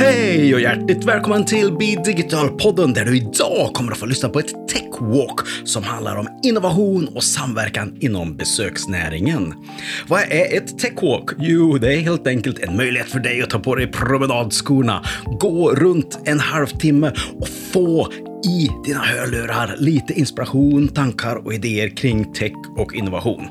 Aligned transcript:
Hej 0.00 0.54
och 0.54 0.60
hjärtligt 0.60 1.04
välkommen 1.04 1.44
till 1.44 1.72
Be 1.72 2.02
Digital-podden 2.04 2.94
där 2.94 3.04
du 3.04 3.16
idag 3.16 3.70
kommer 3.74 3.92
att 3.92 3.98
få 3.98 4.06
lyssna 4.06 4.28
på 4.28 4.38
ett 4.38 4.68
Tech 4.68 5.00
Walk 5.00 5.40
som 5.64 5.82
handlar 5.82 6.16
om 6.16 6.28
innovation 6.42 7.08
och 7.14 7.24
samverkan 7.24 7.96
inom 8.00 8.36
besöksnäringen. 8.36 9.54
Vad 10.08 10.20
är 10.20 10.56
ett 10.56 10.78
Tech 10.78 11.02
Walk? 11.02 11.30
Jo, 11.38 11.78
det 11.78 11.94
är 11.94 12.00
helt 12.00 12.26
enkelt 12.26 12.58
en 12.58 12.76
möjlighet 12.76 13.08
för 13.08 13.20
dig 13.20 13.42
att 13.42 13.50
ta 13.50 13.58
på 13.58 13.74
dig 13.74 13.86
promenadskorna, 13.86 15.04
gå 15.40 15.70
runt 15.74 16.18
en 16.24 16.40
halvtimme 16.40 17.12
och 17.40 17.48
få 17.48 18.12
i 18.44 18.70
dina 18.84 19.00
hörlurar 19.00 19.76
lite 19.78 20.12
inspiration, 20.12 20.88
tankar 20.88 21.36
och 21.36 21.54
idéer 21.54 21.96
kring 21.96 22.32
tech 22.32 22.52
och 22.76 22.94
innovation. 22.94 23.48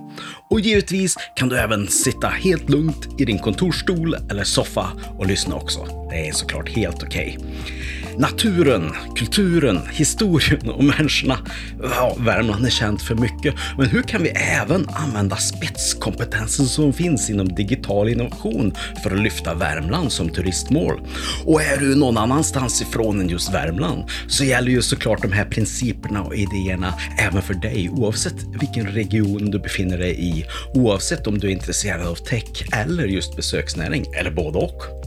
Och 0.50 0.60
givetvis 0.60 1.16
kan 1.36 1.50
du 1.50 1.58
även 1.58 1.88
sitta 1.88 2.28
helt 2.28 2.70
lugnt 2.70 3.22
i 3.22 3.26
din 3.26 3.40
kontorsstol 3.40 4.14
eller 4.14 4.44
soffa 4.44 4.88
och 5.18 5.28
lyssna 5.28 5.56
också. 5.56 5.86
Det 6.10 6.28
är 6.28 6.32
såklart 6.32 6.70
helt 6.70 7.04
okej. 7.04 7.38
Okay. 7.40 7.99
Naturen, 8.20 8.92
kulturen, 9.16 9.80
historien 9.92 10.70
och 10.70 10.84
människorna. 10.84 11.38
Ja, 11.84 12.16
Värmland 12.20 12.66
är 12.66 12.70
känt 12.70 13.02
för 13.02 13.16
mycket, 13.16 13.56
men 13.78 13.88
hur 13.88 14.02
kan 14.02 14.24
vi 14.24 14.30
även 14.30 14.90
använda 14.90 15.36
spetskompetensen 15.36 16.66
som 16.66 16.94
finns 16.94 17.30
inom 17.30 17.48
digital 17.48 18.10
innovation 18.10 18.74
för 19.04 19.12
att 19.12 19.20
lyfta 19.20 19.54
Värmland 19.54 20.12
som 20.12 20.30
turistmål? 20.30 21.02
Och 21.46 21.62
är 21.62 21.78
du 21.78 21.96
någon 21.96 22.18
annanstans 22.18 22.82
ifrån 22.82 23.20
än 23.20 23.30
just 23.30 23.54
Värmland 23.54 24.04
så 24.28 24.44
gäller 24.44 24.72
ju 24.72 24.82
såklart 24.82 25.22
de 25.22 25.32
här 25.32 25.46
principerna 25.46 26.24
och 26.24 26.36
idéerna 26.36 26.94
även 27.20 27.42
för 27.42 27.54
dig 27.54 27.90
oavsett 27.90 28.44
vilken 28.60 28.88
region 28.88 29.52
du 29.52 29.60
befinner 29.60 29.98
dig 29.98 30.20
i, 30.20 30.46
oavsett 30.74 31.28
om 31.28 31.40
du 31.40 31.48
är 31.48 31.52
intresserad 31.52 32.08
av 32.08 32.16
tech 32.16 32.74
eller 32.74 33.04
just 33.04 33.36
besöksnäring 33.36 34.06
eller 34.20 34.32
både 34.32 34.58
och. 34.58 34.99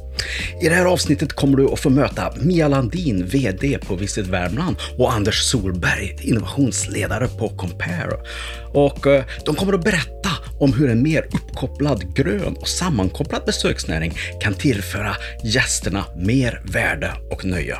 I 0.62 0.68
det 0.68 0.74
här 0.74 0.84
avsnittet 0.84 1.32
kommer 1.32 1.56
du 1.56 1.72
att 1.72 1.80
få 1.80 1.90
möta 1.90 2.32
Mia 2.36 2.68
Landin, 2.68 3.26
VD 3.26 3.78
på 3.78 3.94
Visit 3.94 4.26
Värmland 4.26 4.76
och 4.98 5.12
Anders 5.12 5.42
Solberg, 5.42 6.16
innovationsledare 6.20 7.28
på 7.28 7.48
Compare. 7.48 8.16
Och 8.72 9.06
eh, 9.06 9.24
de 9.44 9.54
kommer 9.54 9.72
att 9.72 9.84
berätta 9.84 10.30
om 10.60 10.72
hur 10.72 10.90
en 10.90 11.02
mer 11.02 11.26
uppkopplad, 11.34 12.14
grön 12.14 12.56
och 12.56 12.68
sammankopplad 12.68 13.42
besöksnäring 13.46 14.12
kan 14.40 14.54
tillföra 14.54 15.16
gästerna 15.44 16.04
mer 16.16 16.62
värde 16.64 17.12
och 17.30 17.44
nöje. 17.44 17.76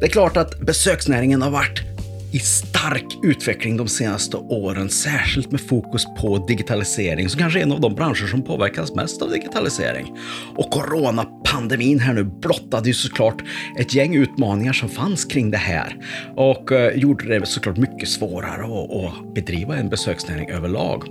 Det 0.00 0.06
är 0.06 0.10
klart 0.10 0.36
att 0.36 0.60
besöksnäringen 0.60 1.42
har 1.42 1.50
varit 1.50 1.93
i 2.34 2.38
stark 2.38 3.18
utveckling 3.22 3.76
de 3.76 3.88
senaste 3.88 4.36
åren, 4.36 4.90
särskilt 4.90 5.50
med 5.50 5.60
fokus 5.60 6.04
på 6.20 6.38
digitalisering, 6.38 7.28
som 7.28 7.40
kanske 7.40 7.58
är 7.58 7.62
en 7.62 7.72
av 7.72 7.80
de 7.80 7.94
branscher 7.94 8.26
som 8.26 8.42
påverkas 8.42 8.94
mest 8.94 9.22
av 9.22 9.30
digitalisering. 9.30 10.16
Och 10.56 10.70
coronapandemin 10.70 11.98
här 11.98 12.14
nu 12.14 12.24
blottade 12.24 12.88
ju 12.88 12.94
såklart 12.94 13.42
ett 13.78 13.94
gäng 13.94 14.16
utmaningar 14.16 14.72
som 14.72 14.88
fanns 14.88 15.24
kring 15.24 15.50
det 15.50 15.58
här 15.58 15.96
och 16.36 16.72
eh, 16.72 16.98
gjorde 16.98 17.38
det 17.38 17.46
såklart 17.46 17.76
mycket 17.76 18.08
svårare 18.08 18.64
att 18.64 19.34
bedriva 19.34 19.76
en 19.76 19.88
besöksnäring 19.88 20.50
överlag. 20.50 21.04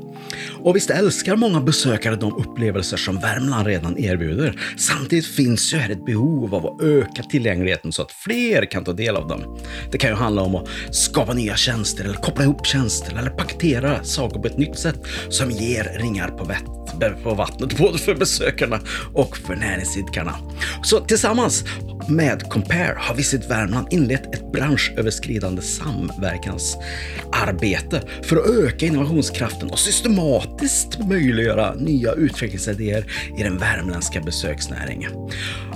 Och 0.61 0.75
visst 0.75 0.89
älskar 0.89 1.35
många 1.35 1.61
besökare 1.61 2.15
de 2.15 2.33
upplevelser 2.33 2.97
som 2.97 3.19
Värmland 3.19 3.67
redan 3.67 3.97
erbjuder. 3.97 4.59
Samtidigt 4.77 5.25
finns 5.25 5.73
ju 5.73 5.77
här 5.77 5.89
ett 5.89 6.05
behov 6.05 6.55
av 6.55 6.65
att 6.65 6.81
öka 6.81 7.23
tillgängligheten 7.23 7.91
så 7.91 8.01
att 8.01 8.11
fler 8.11 8.65
kan 8.65 8.83
ta 8.83 8.93
del 8.93 9.15
av 9.15 9.27
dem. 9.27 9.57
Det 9.91 9.97
kan 9.97 10.09
ju 10.09 10.15
handla 10.15 10.41
om 10.41 10.55
att 10.55 10.67
skapa 11.13 11.33
nya 11.33 11.55
tjänster 11.55 12.03
eller 12.03 12.13
koppla 12.13 12.43
ihop 12.43 12.65
tjänster 12.65 13.15
eller 13.17 13.29
paketera 13.29 14.03
saker 14.03 14.39
på 14.39 14.47
ett 14.47 14.57
nytt 14.57 14.79
sätt 14.79 14.99
som 15.29 15.51
ger 15.51 15.83
ringar 15.99 16.27
på, 16.27 16.43
vett, 16.43 17.23
på 17.23 17.33
vattnet 17.33 17.77
både 17.77 17.97
för 17.97 18.15
besökarna 18.15 18.79
och 19.13 19.37
för 19.37 19.55
näringsidkarna. 19.55 20.35
Så 20.83 20.99
tillsammans 20.99 21.63
med 22.09 22.49
Compare 22.49 22.95
har 22.97 23.15
Visit 23.15 23.49
Värmland 23.49 23.87
inlett 23.91 24.35
ett 24.35 24.51
branschöverskridande 24.51 25.61
samverkansarbete 25.61 28.01
för 28.23 28.37
att 28.37 28.49
öka 28.49 28.85
innovationskraften 28.85 29.69
och 29.69 29.79
systematiskt 29.79 30.99
möjliggöra 30.99 31.73
nya 31.73 32.13
utvecklingsidéer 32.13 33.05
i 33.39 33.43
den 33.43 33.57
värmländska 33.57 34.21
besöksnäringen. 34.21 35.11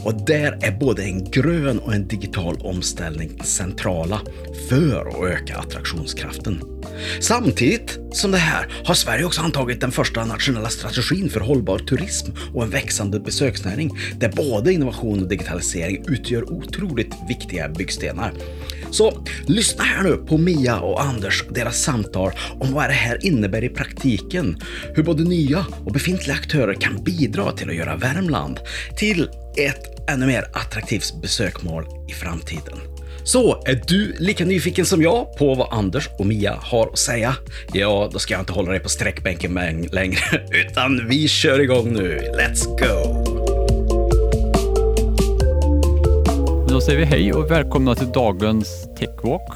Och 0.03 0.25
där 0.25 0.59
är 0.61 0.79
både 0.79 1.03
en 1.03 1.31
grön 1.31 1.79
och 1.79 1.93
en 1.93 2.07
digital 2.07 2.57
omställning 2.61 3.43
centrala 3.43 4.21
för 4.69 5.09
att 5.09 5.23
öka 5.31 5.57
attraktionskraften. 5.57 6.76
Samtidigt 7.19 7.99
som 8.11 8.31
det 8.31 8.37
här 8.37 8.67
har 8.85 8.93
Sverige 8.93 9.25
också 9.25 9.41
antagit 9.41 9.81
den 9.81 9.91
första 9.91 10.25
nationella 10.25 10.69
strategin 10.69 11.29
för 11.29 11.39
hållbar 11.39 11.79
turism 11.79 12.31
och 12.53 12.63
en 12.63 12.69
växande 12.69 13.19
besöksnäring 13.19 13.91
där 14.19 14.29
både 14.29 14.73
innovation 14.73 15.21
och 15.21 15.29
digitalisering 15.29 16.03
utgör 16.07 16.51
otroligt 16.51 17.13
viktiga 17.27 17.69
byggstenar. 17.69 18.33
Så 18.91 19.23
lyssna 19.45 19.83
här 19.83 20.03
nu 20.03 20.17
på 20.17 20.37
Mia 20.37 20.79
och 20.79 21.03
Anders 21.03 21.43
och 21.43 21.53
deras 21.53 21.81
samtal 21.81 22.31
om 22.59 22.73
vad 22.73 22.89
det 22.89 22.93
här 22.93 23.25
innebär 23.25 23.63
i 23.63 23.69
praktiken. 23.69 24.57
Hur 24.95 25.03
både 25.03 25.23
nya 25.23 25.65
och 25.85 25.91
befintliga 25.91 26.35
aktörer 26.35 26.73
kan 26.73 27.03
bidra 27.03 27.51
till 27.51 27.69
att 27.69 27.75
göra 27.75 27.95
Värmland 27.95 28.59
till 28.97 29.29
ett 29.57 30.09
ännu 30.09 30.25
mer 30.25 30.47
attraktivt 30.53 31.21
besökmål 31.21 31.85
i 32.09 32.13
framtiden. 32.13 32.96
Så, 33.27 33.63
är 33.65 33.81
du 33.87 34.15
lika 34.19 34.45
nyfiken 34.45 34.85
som 34.85 35.01
jag 35.01 35.37
på 35.37 35.55
vad 35.55 35.67
Anders 35.71 36.09
och 36.19 36.25
Mia 36.25 36.55
har 36.61 36.87
att 36.87 36.97
säga? 36.97 37.35
Ja, 37.73 38.09
då 38.13 38.19
ska 38.19 38.33
jag 38.33 38.41
inte 38.41 38.53
hålla 38.53 38.71
dig 38.71 38.79
på 38.79 38.89
sträckbänken 38.89 39.53
längre, 39.91 40.19
utan 40.51 41.07
vi 41.07 41.27
kör 41.27 41.59
igång 41.59 41.93
nu. 41.93 42.19
Let's 42.19 42.65
go! 42.65 43.23
Då 46.69 46.81
säger 46.81 46.99
vi 46.99 47.05
hej 47.05 47.33
och 47.33 47.51
välkomna 47.51 47.95
till 47.95 48.11
dagens 48.11 48.87
Techwalk 48.99 49.53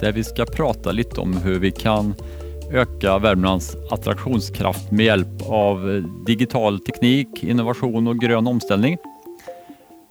där 0.00 0.12
vi 0.12 0.24
ska 0.24 0.44
prata 0.44 0.92
lite 0.92 1.20
om 1.20 1.36
hur 1.36 1.58
vi 1.58 1.70
kan 1.70 2.14
öka 2.72 3.18
Värmlands 3.18 3.76
attraktionskraft 3.90 4.90
med 4.90 5.06
hjälp 5.06 5.42
av 5.46 6.04
digital 6.26 6.80
teknik, 6.80 7.44
innovation 7.44 8.06
och 8.06 8.18
grön 8.18 8.46
omställning. 8.46 8.96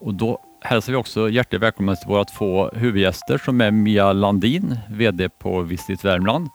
Och 0.02 0.14
då 0.14 0.42
hälsar 0.62 0.92
vi 0.92 0.98
också 0.98 1.30
hjärtligt 1.30 1.62
välkomna 1.62 1.96
till 1.96 2.08
våra 2.08 2.26
två 2.26 2.70
huvudgäster 2.74 3.38
som 3.38 3.62
är 3.62 3.72
Mia 3.72 4.14
Landin, 4.14 4.80
VD 4.90 5.30
på 5.30 5.62
Visit 5.62 6.06
Värmland 6.06 6.50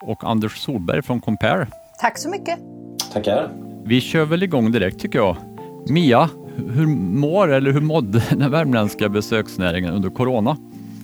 och 0.00 0.24
Anders 0.24 0.56
Solberg 0.56 1.02
från 1.02 1.20
Compare. 1.20 1.66
Tack 2.00 2.18
så 2.18 2.28
mycket. 2.28 2.58
Tackar. 3.12 3.50
Vi 3.84 4.00
kör 4.00 4.24
väl 4.24 4.42
igång 4.42 4.72
direkt 4.72 5.00
tycker 5.00 5.18
jag. 5.18 5.36
Mia, 5.88 6.30
hur 6.56 6.86
mår 6.96 7.52
eller 7.52 7.70
hur 7.70 7.80
mådde 7.80 8.22
den 8.30 8.50
värmländska 8.50 9.08
besöksnäringen 9.08 9.94
under 9.94 10.10
corona? 10.10 10.56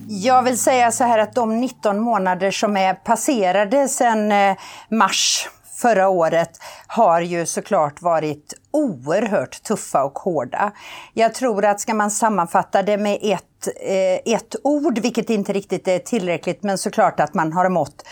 Jag 0.07 0.43
vill 0.43 0.57
säga 0.57 0.91
så 0.91 1.03
här 1.03 1.19
att 1.19 1.35
de 1.35 1.61
19 1.61 1.99
månader 1.99 2.51
som 2.51 2.77
är 2.77 2.93
passerade 2.93 3.87
sedan 3.87 4.31
eh, 4.31 4.55
mars 4.89 5.47
förra 5.81 6.09
året 6.09 6.49
har 6.87 7.21
ju 7.21 7.45
såklart 7.45 8.01
varit 8.01 8.53
oerhört 8.71 9.63
tuffa 9.63 10.03
och 10.03 10.19
hårda. 10.19 10.71
Jag 11.13 11.33
tror 11.33 11.65
att 11.65 11.79
ska 11.79 11.93
man 11.93 12.11
sammanfatta 12.11 12.83
det 12.83 12.97
med 12.97 13.19
ett, 13.21 13.67
eh, 13.81 14.33
ett 14.33 14.55
ord, 14.63 14.99
vilket 14.99 15.29
inte 15.29 15.53
riktigt 15.53 15.87
är 15.87 15.99
tillräckligt, 15.99 16.63
men 16.63 16.77
såklart 16.77 17.19
att 17.19 17.33
man 17.33 17.53
har 17.53 17.69
mått 17.69 18.05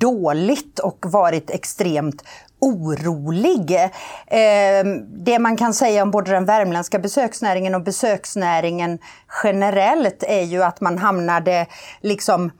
dåligt 0.00 0.78
och 0.78 0.98
varit 1.02 1.50
extremt 1.50 2.24
orolig. 2.60 3.74
Eh, 4.26 4.84
det 5.24 5.38
man 5.38 5.56
kan 5.56 5.74
säga 5.74 6.02
om 6.02 6.10
både 6.10 6.30
den 6.30 6.44
värmländska 6.44 6.98
besöksnäringen 6.98 7.74
och 7.74 7.82
besöksnäringen 7.82 8.98
generellt 9.44 10.22
är 10.22 10.42
ju 10.42 10.62
att 10.62 10.80
man 10.80 10.98
hamnade 10.98 11.66
liksom 12.00 12.50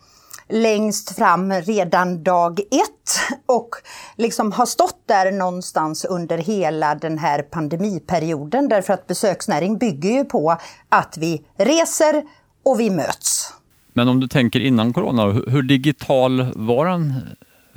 längst 0.51 1.17
fram 1.17 1.53
redan 1.53 2.23
dag 2.23 2.61
ett 2.61 3.37
och 3.47 3.71
liksom 4.17 4.53
har 4.53 4.67
stått 4.67 5.03
där 5.07 5.33
någonstans 5.33 6.05
under 6.05 6.39
hela 6.39 6.95
den 6.95 7.19
här 7.19 7.43
pandemiperioden 7.43 8.69
därför 8.69 8.93
att 8.93 9.07
besöksnäring 9.07 9.79
bygger 9.79 10.11
ju 10.11 10.25
på 10.25 10.57
att 10.89 11.17
vi 11.19 11.43
reser 11.57 12.23
och 12.65 12.81
vi 12.81 12.91
möts. 12.91 13.55
Men 13.93 14.09
om 14.09 14.21
du 14.21 14.29
tänker 14.29 14.61
innan 14.61 14.93
corona, 14.93 15.25
hur 15.25 15.63
digital 15.63 16.53
var 16.55 16.87
den 16.87 17.15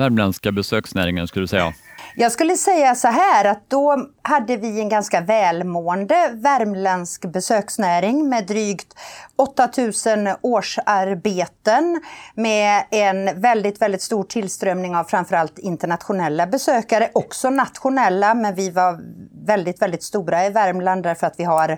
värmländska 0.03 0.51
besöksnäringen 0.51 1.27
skulle 1.27 1.43
du 1.43 1.47
säga? 1.47 1.73
Jag 2.15 2.31
skulle 2.31 2.57
säga 2.57 2.95
så 2.95 3.07
här 3.07 3.45
att 3.45 3.69
då 3.69 4.07
hade 4.21 4.57
vi 4.57 4.79
en 4.79 4.89
ganska 4.89 5.21
välmående 5.21 6.29
värmländsk 6.33 7.25
besöksnäring 7.25 8.29
med 8.29 8.45
drygt 8.47 8.93
8000 9.35 10.29
årsarbeten 10.41 12.01
med 12.35 12.83
en 12.91 13.41
väldigt, 13.41 13.81
väldigt 13.81 14.01
stor 14.01 14.23
tillströmning 14.23 14.95
av 14.95 15.03
framförallt 15.03 15.59
internationella 15.59 16.47
besökare, 16.47 17.09
också 17.13 17.49
nationella, 17.49 18.33
men 18.33 18.55
vi 18.55 18.69
var 18.69 18.99
väldigt, 19.45 19.81
väldigt 19.81 20.03
stora 20.03 20.45
i 20.45 20.49
Värmland 20.49 21.03
därför 21.03 21.27
att 21.27 21.35
vi 21.37 21.43
har 21.43 21.77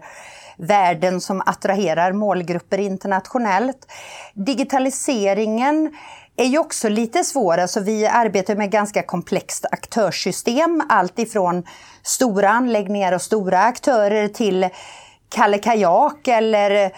värden 0.58 1.22
som 1.22 1.42
attraherar 1.46 2.14
målgrupper 2.14 2.78
internationellt. 2.78 3.92
Digitaliseringen 4.34 5.92
är 6.38 6.46
ju 6.46 6.58
också 6.58 6.90
lite 6.90 7.24
svåra, 7.24 7.68
så 7.68 7.80
vi 7.80 8.08
arbetar 8.08 8.56
med 8.56 8.72
ganska 8.72 9.04
komplext 9.04 9.66
aktörssystem. 9.72 10.84
Allt 10.90 11.20
ifrån 11.20 11.64
stora 12.04 12.50
anläggningar 12.50 13.12
och 13.12 13.22
stora 13.22 13.60
aktörer 13.60 14.28
till 14.28 14.70
Kalle 15.30 15.58
Kajak 15.58 16.28
eller 16.28 16.92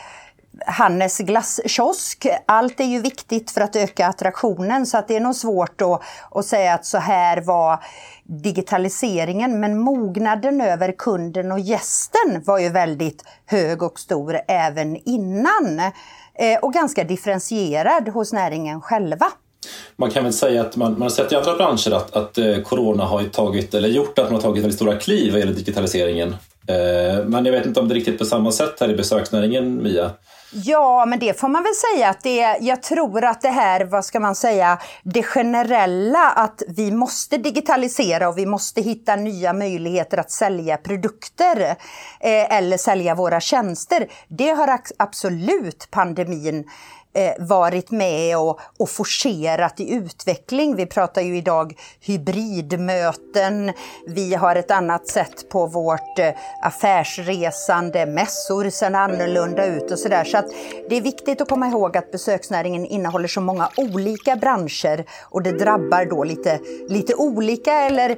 Hannes 0.66 1.18
glasskiosk. 1.18 2.28
Allt 2.46 2.80
är 2.80 2.86
ju 2.86 3.02
viktigt 3.02 3.52
för 3.52 3.62
att 3.62 3.76
öka 3.76 4.08
attraktionen 4.08 4.86
så 4.86 4.98
att 4.98 5.08
det 5.08 5.16
är 5.16 5.20
nog 5.20 5.36
svårt 5.36 5.82
att, 5.82 6.02
att 6.32 6.46
säga 6.46 6.74
att 6.74 6.86
så 6.86 6.98
här 6.98 7.42
var 7.42 7.80
digitaliseringen. 8.24 9.60
Men 9.60 9.80
mognaden 9.80 10.62
över 10.62 10.92
kunden 10.92 11.52
och 11.52 11.60
gästen 11.60 12.44
var 12.46 12.60
ju 12.60 12.70
väldigt 12.70 13.24
hög 13.46 13.84
och 13.84 14.00
stor 14.00 14.40
även 14.48 14.96
innan. 15.10 15.80
Eh, 16.40 16.60
och 16.62 16.74
ganska 16.74 17.04
differentierad 17.04 18.10
hos 18.10 18.34
näringen 18.34 18.82
själva. 18.82 19.26
Man 19.96 20.12
kan 20.12 20.24
väl 20.24 20.34
säga 20.34 20.62
att 20.62 20.76
man, 20.76 20.92
man 20.92 21.02
har 21.02 21.10
sett 21.10 21.32
i 21.32 21.36
andra 21.36 21.56
branscher 21.56 21.92
att, 21.92 22.16
att 22.16 22.38
eh, 22.38 22.58
corona 22.58 23.06
har 23.06 23.24
tagit, 23.24 23.74
eller 23.74 23.90
gjort 23.90 24.20
att 24.20 24.26
man 24.26 24.34
har 24.34 24.42
tagit 24.42 24.64
väldigt 24.64 24.76
stora 24.76 24.96
kliv 24.96 25.32
vad 25.32 25.40
gäller 25.40 25.54
digitaliseringen. 25.54 26.36
Eh, 26.68 27.26
men 27.26 27.46
jag 27.46 27.52
vet 27.52 27.66
inte 27.66 27.80
om 27.80 27.88
det 27.88 27.94
är 27.94 27.96
riktigt 27.96 28.20
på 28.20 28.26
samma 28.26 28.52
sätt 28.52 28.80
här 28.80 28.90
i 28.90 28.96
besöksnäringen, 28.96 29.84
Mia? 29.84 30.12
Ja, 30.52 31.06
men 31.06 31.20
det 31.20 31.40
får 31.40 31.48
man 31.48 31.64
väl 31.64 31.74
säga 31.74 32.10
att 32.10 32.24
det 32.24 32.58
Jag 32.62 32.84
tror 32.84 33.24
att 33.26 33.42
det 33.42 33.50
här, 33.50 33.86
vad 33.86 34.06
ska 34.06 34.20
man 34.20 34.36
säga, 34.36 34.80
det 35.04 35.24
generella 35.24 36.30
att 36.30 36.62
vi 36.68 36.92
måste 36.92 37.38
digitalisera 37.38 38.30
och 38.30 38.38
vi 38.38 38.46
måste 38.46 38.82
hitta 38.82 39.16
nya 39.16 39.54
möjligheter 39.54 40.18
att 40.18 40.32
sälja 40.32 40.78
produkter 40.78 41.62
eh, 42.20 42.58
eller 42.58 42.78
sälja 42.78 43.16
våra 43.16 43.40
tjänster. 43.40 44.08
Det 44.28 44.50
har 44.50 44.80
absolut 44.98 45.88
pandemin 45.92 46.60
eh, 46.60 46.66
Eh, 47.18 47.34
varit 47.40 47.92
med 47.92 48.38
och, 48.38 48.60
och 48.80 48.90
forcerat 48.90 49.80
i 49.80 49.94
utveckling. 49.94 50.76
Vi 50.76 50.86
pratar 50.86 51.22
ju 51.22 51.38
idag 51.38 51.74
hybridmöten, 52.02 53.74
vi 54.08 54.36
har 54.36 54.56
ett 54.56 54.72
annat 54.72 55.08
sätt 55.08 55.50
på 55.50 55.66
vårt 55.66 56.20
eh, 56.20 56.30
affärsresande, 56.64 58.06
mässor 58.06 58.70
ser 58.70 58.92
annorlunda 58.92 59.66
ut 59.66 59.92
och 59.92 60.00
sådär. 60.00 60.24
Så 60.24 60.38
att 60.38 60.46
det 60.90 60.98
är 60.98 61.02
viktigt 61.02 61.42
att 61.42 61.50
komma 61.50 61.68
ihåg 61.68 61.98
att 61.98 62.12
besöksnäringen 62.12 62.86
innehåller 62.86 63.28
så 63.28 63.42
många 63.42 63.70
olika 63.78 64.36
branscher 64.36 65.06
och 65.24 65.44
det 65.44 65.52
drabbar 65.52 66.06
då 66.06 66.24
lite, 66.24 66.60
lite 66.90 67.16
olika 67.16 67.74
eller 67.74 68.18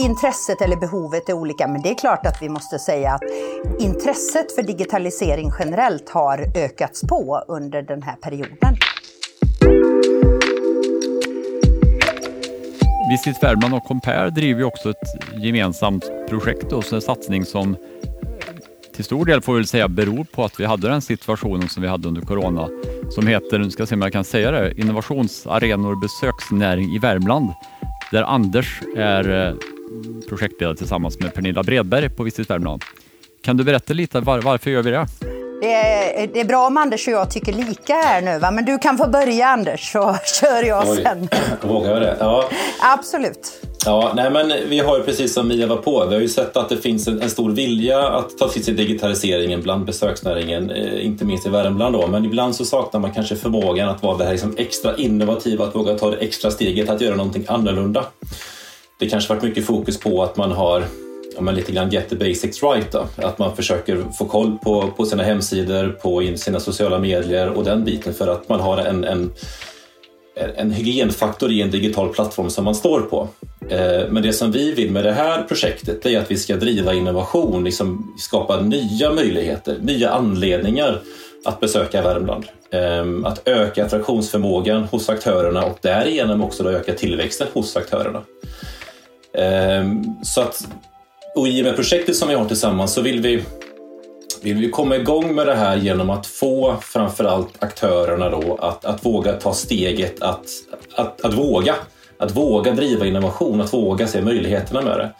intresset 0.00 0.60
eller 0.60 0.76
behovet 0.76 1.28
är 1.28 1.32
olika, 1.32 1.68
men 1.68 1.82
det 1.82 1.90
är 1.90 1.94
klart 1.94 2.26
att 2.26 2.42
vi 2.42 2.48
måste 2.48 2.78
säga 2.78 3.12
att 3.12 3.22
intresset 3.78 4.54
för 4.54 4.62
digitalisering 4.62 5.52
generellt 5.58 6.08
har 6.08 6.46
ökats 6.56 7.00
på 7.00 7.44
under 7.48 7.82
den 7.82 8.02
här 8.02 8.16
perioden. 8.16 8.39
Visit 13.10 13.42
Värmland 13.42 13.74
och 13.74 13.84
Compare 13.84 14.30
driver 14.30 14.64
också 14.64 14.90
ett 14.90 15.42
gemensamt 15.42 16.04
projekt 16.28 16.72
och 16.72 16.92
en 16.92 17.00
satsning 17.00 17.44
som 17.44 17.76
till 18.94 19.04
stor 19.04 19.24
del 19.24 19.40
får 19.40 19.54
vi 19.54 19.66
säga 19.66 19.88
beror 19.88 20.24
på 20.24 20.44
att 20.44 20.60
vi 20.60 20.64
hade 20.64 20.88
den 20.88 21.02
situationen 21.02 21.68
som 21.68 21.82
vi 21.82 21.88
hade 21.88 22.08
under 22.08 22.22
corona 22.22 22.68
som 23.10 23.26
heter, 23.26 23.58
nu 23.58 23.70
ska 23.70 23.80
jag 23.80 23.88
se 23.88 23.94
om 23.94 24.02
jag 24.02 24.12
kan 24.12 24.24
säga 24.24 24.50
det, 24.50 24.80
innovationsarenor 24.80 26.00
besöksnäring 26.00 26.94
i 26.94 26.98
Värmland 26.98 27.50
där 28.12 28.22
Anders 28.22 28.80
är 28.96 29.48
eh, 29.48 29.54
projektledare 30.28 30.76
tillsammans 30.76 31.20
med 31.20 31.34
Pernilla 31.34 31.62
Bredberg 31.62 32.10
på 32.10 32.22
Visit 32.22 32.50
Värmland. 32.50 32.82
Kan 33.42 33.56
du 33.56 33.64
berätta 33.64 33.94
lite 33.94 34.20
var, 34.20 34.40
varför 34.40 34.70
gör 34.70 34.82
vi 34.82 34.90
det? 34.90 35.06
Det 35.60 35.74
är, 35.74 36.26
det 36.26 36.40
är, 36.40 36.44
bra 36.44 36.66
om 36.66 36.76
Anders 36.76 37.08
och 37.08 37.12
jag 37.14 37.30
tycker 37.30 37.52
lika 37.52 37.94
här 37.94 38.22
nu, 38.22 38.38
va? 38.38 38.50
men 38.50 38.64
du 38.64 38.78
kan 38.78 38.98
få 38.98 39.08
börja 39.08 39.46
Anders 39.46 39.92
så 39.92 40.16
kör 40.40 40.62
jag 40.62 40.88
Oj, 40.88 41.02
sen. 41.02 41.28
Vågar 41.62 41.90
jag 41.90 42.02
det? 42.02 42.16
Ja. 42.20 42.48
Absolut. 42.80 43.52
Ja, 43.84 44.12
nej 44.16 44.30
men 44.30 44.52
vi 44.68 44.78
har 44.78 44.98
ju 44.98 45.04
precis 45.04 45.34
som 45.34 45.48
Mia 45.48 45.66
var 45.66 45.76
på, 45.76 46.06
vi 46.06 46.14
har 46.14 46.22
ju 46.22 46.28
sett 46.28 46.56
att 46.56 46.68
det 46.68 46.76
finns 46.76 47.08
en, 47.08 47.22
en 47.22 47.30
stor 47.30 47.50
vilja 47.50 48.08
att 48.08 48.38
ta 48.38 48.48
till 48.48 48.64
sig 48.64 48.74
digitaliseringen 48.74 49.62
bland 49.62 49.84
besöksnäringen, 49.84 50.70
eh, 50.70 51.06
inte 51.06 51.24
minst 51.24 51.46
i 51.46 51.48
Värmland 51.50 51.94
då, 51.94 52.06
men 52.06 52.24
ibland 52.24 52.56
så 52.56 52.64
saknar 52.64 53.00
man 53.00 53.12
kanske 53.12 53.36
förmågan 53.36 53.88
att 53.88 54.02
vara 54.02 54.16
det 54.16 54.24
här 54.24 54.32
liksom 54.32 54.54
extra 54.58 54.96
innovativa, 54.96 55.64
att 55.64 55.74
våga 55.74 55.98
ta 55.98 56.10
det 56.10 56.16
extra 56.16 56.50
steget 56.50 56.90
att 56.90 57.00
göra 57.00 57.16
någonting 57.16 57.44
annorlunda 57.48 58.04
det 59.00 59.08
kanske 59.08 59.34
varit 59.34 59.42
mycket 59.42 59.66
fokus 59.66 60.00
på 60.00 60.22
att 60.22 60.36
man 60.36 60.52
har 60.52 60.84
ja, 61.40 61.44
men 61.44 61.54
lite 61.54 61.72
grann 61.72 61.90
get 61.90 62.08
the 62.08 62.16
basics 62.16 62.62
right. 62.62 62.92
Då. 62.92 63.06
Att 63.16 63.38
man 63.38 63.56
försöker 63.56 64.04
få 64.18 64.24
koll 64.24 64.58
på, 64.58 64.90
på 64.96 65.04
sina 65.04 65.22
hemsidor, 65.22 65.88
på 66.02 66.36
sina 66.36 66.60
sociala 66.60 66.98
medier 66.98 67.48
och 67.48 67.64
den 67.64 67.84
biten 67.84 68.14
för 68.14 68.28
att 68.28 68.48
man 68.48 68.60
har 68.60 68.78
en, 68.78 69.04
en, 69.04 69.32
en 70.56 70.70
hygienfaktor 70.70 71.50
i 71.50 71.62
en 71.62 71.70
digital 71.70 72.08
plattform 72.08 72.50
som 72.50 72.64
man 72.64 72.74
står 72.74 73.00
på. 73.00 73.28
Eh, 73.68 74.08
men 74.10 74.22
det 74.22 74.32
som 74.32 74.52
vi 74.52 74.74
vill 74.74 74.90
med 74.90 75.04
det 75.04 75.12
här 75.12 75.42
projektet 75.42 76.06
är 76.06 76.18
att 76.18 76.30
vi 76.30 76.36
ska 76.36 76.56
driva 76.56 76.94
innovation, 76.94 77.64
liksom 77.64 78.14
skapa 78.18 78.60
nya 78.60 79.12
möjligheter, 79.12 79.78
nya 79.80 80.10
anledningar 80.10 81.00
att 81.44 81.60
besöka 81.60 82.02
Värmland. 82.02 82.44
Eh, 82.70 83.06
att 83.24 83.48
öka 83.48 83.84
attraktionsförmågan 83.84 84.82
hos 84.84 85.08
aktörerna 85.08 85.64
och 85.64 85.78
därigenom 85.82 86.42
också 86.42 86.70
öka 86.70 86.92
tillväxten 86.92 87.46
hos 87.52 87.76
aktörerna. 87.76 88.22
Eh, 89.32 89.84
så 90.22 90.40
att, 90.40 90.68
och 91.34 91.48
i 91.48 91.60
och 91.60 91.64
med 91.64 91.76
projektet 91.76 92.16
som 92.16 92.28
vi 92.28 92.34
har 92.34 92.44
tillsammans 92.44 92.92
så 92.92 93.02
vill 93.02 93.20
vi, 93.20 93.42
vill 94.42 94.56
vi 94.56 94.70
komma 94.70 94.96
igång 94.96 95.34
med 95.34 95.46
det 95.46 95.54
här 95.54 95.76
genom 95.76 96.10
att 96.10 96.26
få 96.26 96.76
framförallt 96.82 97.48
aktörerna 97.58 98.30
då 98.30 98.54
att, 98.60 98.84
att 98.84 99.06
våga 99.06 99.32
ta 99.32 99.54
steget 99.54 100.22
att, 100.22 100.44
att, 100.94 101.20
att 101.20 101.34
våga. 101.34 101.74
Att 102.18 102.36
våga 102.36 102.72
driva 102.72 103.06
innovation, 103.06 103.60
att 103.60 103.72
våga 103.72 104.06
se 104.06 104.22
möjligheterna 104.22 104.82
med 104.82 104.98
det. 104.98 105.10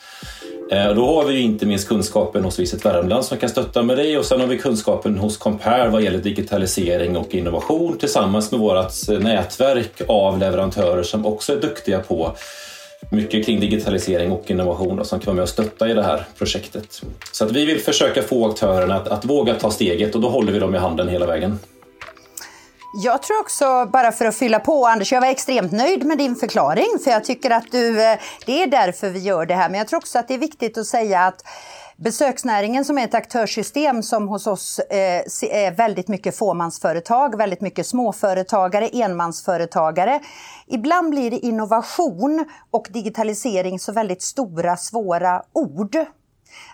Eh, 0.71 0.95
då 0.95 1.07
har 1.07 1.25
vi 1.25 1.35
ju 1.35 1.41
inte 1.41 1.67
minst 1.67 1.89
kunskapen 1.89 2.45
hos 2.45 2.59
Visit 2.59 2.85
Värmland 2.85 3.25
som 3.25 3.39
kan 3.39 3.49
stötta 3.49 3.83
med 3.83 3.97
det 3.97 4.19
och 4.19 4.25
sen 4.25 4.41
har 4.41 4.47
vi 4.47 4.59
kunskapen 4.59 5.19
hos 5.19 5.37
Compare 5.37 5.89
vad 5.89 6.03
gäller 6.03 6.19
digitalisering 6.19 7.17
och 7.17 7.35
innovation 7.35 7.99
tillsammans 7.99 8.51
med 8.51 8.61
vårt 8.61 9.09
eh, 9.09 9.19
nätverk 9.19 10.03
av 10.09 10.39
leverantörer 10.39 11.03
som 11.03 11.27
också 11.27 11.53
är 11.53 11.61
duktiga 11.61 11.99
på 11.99 12.37
mycket 13.11 13.47
kring 13.47 13.61
digitalisering 13.61 14.33
och 14.33 14.51
innovation 14.51 14.97
då, 14.97 15.05
som 15.05 15.21
kan 15.21 15.27
vara 15.27 15.35
med 15.35 15.43
och 15.43 15.49
stötta 15.49 15.89
i 15.89 15.95
det 15.95 16.03
här 16.03 16.25
projektet. 16.39 17.03
Så 17.33 17.45
att 17.45 17.53
vi 17.53 17.65
vill 17.65 17.81
försöka 17.81 18.23
få 18.23 18.49
aktörerna 18.51 18.97
att, 18.97 19.09
att 19.09 19.25
våga 19.25 19.55
ta 19.55 19.71
steget 19.71 20.15
och 20.15 20.21
då 20.21 20.29
håller 20.29 20.53
vi 20.53 20.59
dem 20.59 20.75
i 20.75 20.79
handen 20.79 21.09
hela 21.09 21.27
vägen. 21.27 21.59
Jag 22.93 23.23
tror 23.23 23.41
också, 23.41 23.87
bara 23.93 24.13
för 24.13 24.25
att 24.25 24.37
fylla 24.37 24.61
på 24.61 24.87
Anders, 24.87 25.13
jag 25.13 25.21
var 25.21 25.29
extremt 25.29 25.73
nöjd 25.73 26.05
med 26.05 26.19
din 26.19 26.37
förklaring 26.37 26.99
för 27.05 27.11
jag 27.11 27.25
tycker 27.25 27.51
att 27.51 27.73
du, 27.73 28.03
eh, 28.03 28.19
det 28.47 28.63
är 28.63 28.67
därför 28.67 29.11
vi 29.11 29.19
gör 29.19 29.47
det 29.47 29.55
här. 29.55 29.69
Men 29.69 29.79
jag 29.79 29.89
tror 29.89 29.99
också 29.99 30.19
att 30.19 30.29
det 30.29 30.35
är 30.35 30.39
viktigt 30.39 30.79
att 30.79 30.87
säga 30.87 31.21
att 31.21 31.45
Besöksnäringen 32.03 32.85
som 32.85 32.99
är 32.99 33.05
ett 33.05 33.15
aktörssystem 33.15 34.03
som 34.03 34.29
hos 34.29 34.47
oss 34.47 34.79
eh, 34.79 35.23
är 35.51 35.73
väldigt 35.73 36.09
mycket 36.09 36.37
fåmansföretag, 36.37 37.37
väldigt 37.37 37.61
mycket 37.61 37.87
småföretagare, 37.87 38.89
enmansföretagare. 38.89 40.21
Ibland 40.67 41.11
blir 41.11 41.45
innovation 41.45 42.45
och 42.71 42.89
digitalisering 42.91 43.79
så 43.79 43.93
väldigt 43.93 44.23
stora, 44.23 44.77
svåra 44.77 45.43
ord. 45.53 45.97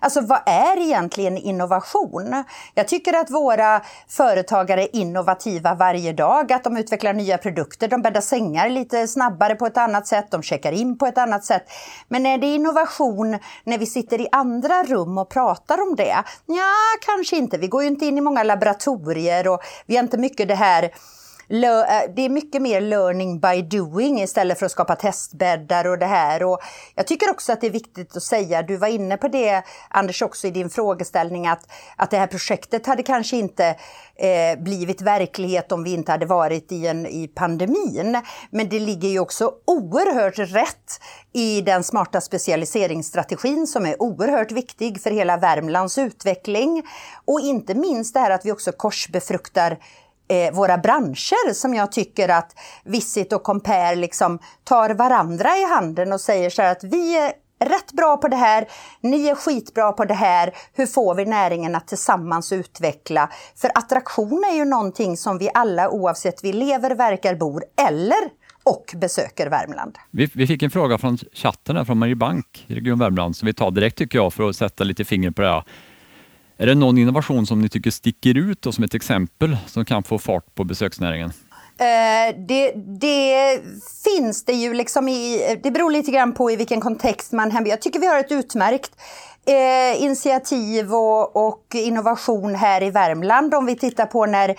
Alltså 0.01 0.21
vad 0.21 0.41
är 0.47 0.81
egentligen 0.81 1.37
innovation? 1.37 2.45
Jag 2.75 2.89
tycker 2.89 3.13
att 3.13 3.31
våra 3.31 3.81
företagare 4.09 4.83
är 4.83 4.97
innovativa 4.97 5.75
varje 5.75 6.13
dag, 6.13 6.53
att 6.53 6.65
de 6.65 6.77
utvecklar 6.77 7.13
nya 7.13 7.39
produkter, 7.39 7.89
de 7.89 8.03
bäddar 8.03 8.21
sängar 8.21 8.69
lite 8.69 9.09
snabbare 9.09 9.55
på 9.55 9.67
ett 9.67 9.77
annat 9.77 10.07
sätt, 10.07 10.31
de 10.31 10.43
checkar 10.43 10.73
in 10.73 10.99
på 10.99 11.07
ett 11.07 11.19
annat 11.19 11.45
sätt. 11.45 11.63
Men 12.09 12.27
är 12.27 12.39
det 12.39 12.47
innovation 12.47 13.39
när 13.65 13.79
vi 13.79 13.87
sitter 13.87 14.21
i 14.21 14.29
andra 14.33 14.83
rum 14.83 15.19
och 15.19 15.29
pratar 15.29 15.83
om 15.83 15.97
det? 15.97 16.17
Ja, 16.47 16.73
kanske 17.07 17.37
inte. 17.37 17.59
Vi 17.59 17.69
går 17.69 17.83
ju 17.83 17.89
inte 17.89 18.07
in 18.07 18.19
i 18.19 18.21
många 18.21 18.43
laboratorier 18.43 19.49
och 19.49 19.61
vi 19.87 19.97
har 19.97 20.03
inte 20.03 20.19
mycket 20.19 20.49
det 20.49 20.55
här 20.55 20.91
Eh, 21.49 22.15
det 22.17 22.23
är 22.23 22.29
mycket 22.29 22.63
mer 22.63 22.81
learning 22.81 23.41
by 23.41 23.63
doing 23.63 24.21
istället 24.21 24.59
för 24.59 24.67
att 24.67 24.73
skapa 24.73 24.97
testbäddar 24.97 25.87
och 25.87 25.99
det 25.99 26.07
här. 26.07 26.43
Och 26.43 26.61
jag 26.95 27.07
tycker 27.07 27.31
också 27.31 27.53
att 27.53 27.61
det 27.61 27.67
är 27.67 27.71
viktigt 27.71 28.17
att 28.17 28.23
säga, 28.23 28.63
du 28.63 28.77
var 28.77 28.89
inne 28.89 29.17
på 29.17 29.29
det 29.29 29.63
Anders 29.91 30.23
också 30.23 30.47
i 30.47 30.51
din 30.51 30.71
frågeställning, 30.71 31.47
att, 31.47 31.73
att 31.97 32.11
det 32.11 32.19
här 32.19 32.27
projektet 32.27 32.87
hade 32.87 33.03
kanske 33.03 33.37
inte 33.37 33.77
eh, 34.17 34.59
blivit 34.59 35.01
verklighet 35.01 35.73
om 35.73 35.85
vi 35.85 35.95
inte 35.95 36.13
hade 36.13 36.27
varit 36.27 36.73
i, 36.73 36.87
en, 36.87 37.07
i 37.07 37.29
pandemin. 37.29 38.23
Men 38.51 38.69
det 38.69 38.79
ligger 38.79 39.09
ju 39.09 39.19
också 39.19 39.53
oerhört 39.65 40.39
rätt 40.39 41.01
i 41.33 41.61
den 41.61 41.85
smarta 41.85 42.21
specialiseringsstrategin 42.21 43.67
som 43.67 43.87
är 43.87 44.03
oerhört 44.03 44.53
viktig 44.53 45.01
för 45.03 45.11
hela 45.11 45.37
Värmlands 45.37 45.99
utveckling. 45.99 46.83
Och 47.25 47.41
inte 47.41 47.75
minst 47.75 48.15
det 48.15 48.21
här 48.21 48.31
att 48.31 48.47
vi 48.47 48.53
också 48.53 48.73
korsbefruktar 48.73 49.79
eh, 50.29 50.55
våra 50.55 50.79
branscher 50.79 51.53
som 51.53 51.75
jag 51.75 51.93
tycker 51.93 52.29
att 52.29 52.55
Visit 52.85 53.33
och 53.33 53.43
Compare 53.43 53.97
liksom 53.97 54.39
tar 54.65 54.91
varandra 54.91 55.57
i 55.57 55.65
handen 55.65 56.13
och 56.13 56.21
säger 56.21 56.51
så 56.51 56.63
här 56.63 56.73
att 56.73 56.85
vi 56.85 57.19
är 57.19 57.33
rätt 57.65 57.93
bra 57.93 58.17
på 58.17 58.29
det 58.29 58.37
här, 58.37 58.69
ni 59.01 59.29
är 59.29 59.35
skitbra 59.35 59.93
på 59.93 60.05
det 60.05 60.15
här. 60.15 60.55
Hur 60.75 60.87
får 60.87 61.15
vi 61.15 61.25
näringen 61.25 61.75
att 61.75 61.89
tillsammans 61.89 62.53
utveckla? 62.53 63.31
För 63.57 63.71
attraktion 63.75 64.45
är 64.51 64.57
ju 64.57 64.65
någonting 64.65 65.17
som 65.17 65.39
vi 65.39 65.51
alla 65.55 65.91
oavsett 65.91 66.45
vi 66.45 66.53
lever, 66.53 66.95
verkar, 66.95 67.35
bor 67.35 67.65
eller 67.89 68.31
och 68.65 68.95
besöker 68.97 69.51
Värmland. 69.51 69.99
Vi, 70.11 70.31
vi 70.35 70.47
fick 70.47 70.63
en 70.63 70.71
fråga 70.71 70.99
från 70.99 71.19
chatten 71.33 71.77
här 71.77 71.85
från 71.85 71.99
Mariebank 71.99 72.65
i 72.67 72.75
Region 72.75 72.99
Värmland 72.99 73.37
som 73.37 73.47
vi 73.47 73.55
tar 73.55 73.71
direkt 73.71 73.99
tycker 73.99 74.19
jag 74.19 74.33
för 74.33 74.49
att 74.49 74.57
sätta 74.57 74.85
lite 74.85 75.05
finger 75.05 75.31
på 75.31 75.43
det 75.43 75.49
här. 75.49 75.65
Är 76.59 76.67
det 76.67 76.75
någon 76.75 76.99
innovation 76.99 77.47
som 77.47 77.61
ni 77.61 77.69
tycker 77.69 77.91
sticker 77.91 78.35
ut 78.35 78.67
och 78.67 78.75
som 78.75 78.85
ett 78.85 78.95
exempel 78.95 79.57
som 79.67 79.85
kan 79.85 80.03
få 80.03 80.19
fart 80.19 80.55
på 80.55 80.65
besöksnäringen? 80.65 81.33
Eh, 81.79 82.37
det, 82.49 82.73
det, 83.01 83.61
finns 84.05 84.45
det 84.45 84.53
ju 84.53 84.75
liksom 84.75 85.09
i, 85.09 85.57
det 85.63 85.71
beror 85.71 85.91
lite 85.91 86.11
grann 86.11 86.35
på 86.35 86.51
i 86.51 86.57
vilken 86.57 86.81
kontext 86.81 87.33
man 87.33 87.51
hänvisar. 87.51 87.73
Jag 87.73 87.83
tycker 87.83 88.01
vi 88.01 88.07
har 88.07 88.19
ett 88.19 88.33
utmärkt 88.33 88.91
eh, 89.47 90.03
initiativ 90.03 90.95
och, 90.95 91.47
och, 91.47 91.75
innovation 91.75 92.55
här 92.55 92.83
i 92.83 92.91
Värmland. 92.91 93.55
Om 93.55 93.67
vi 93.67 93.77
tittar 93.77 94.07
på 94.07 94.27
när 94.27 94.57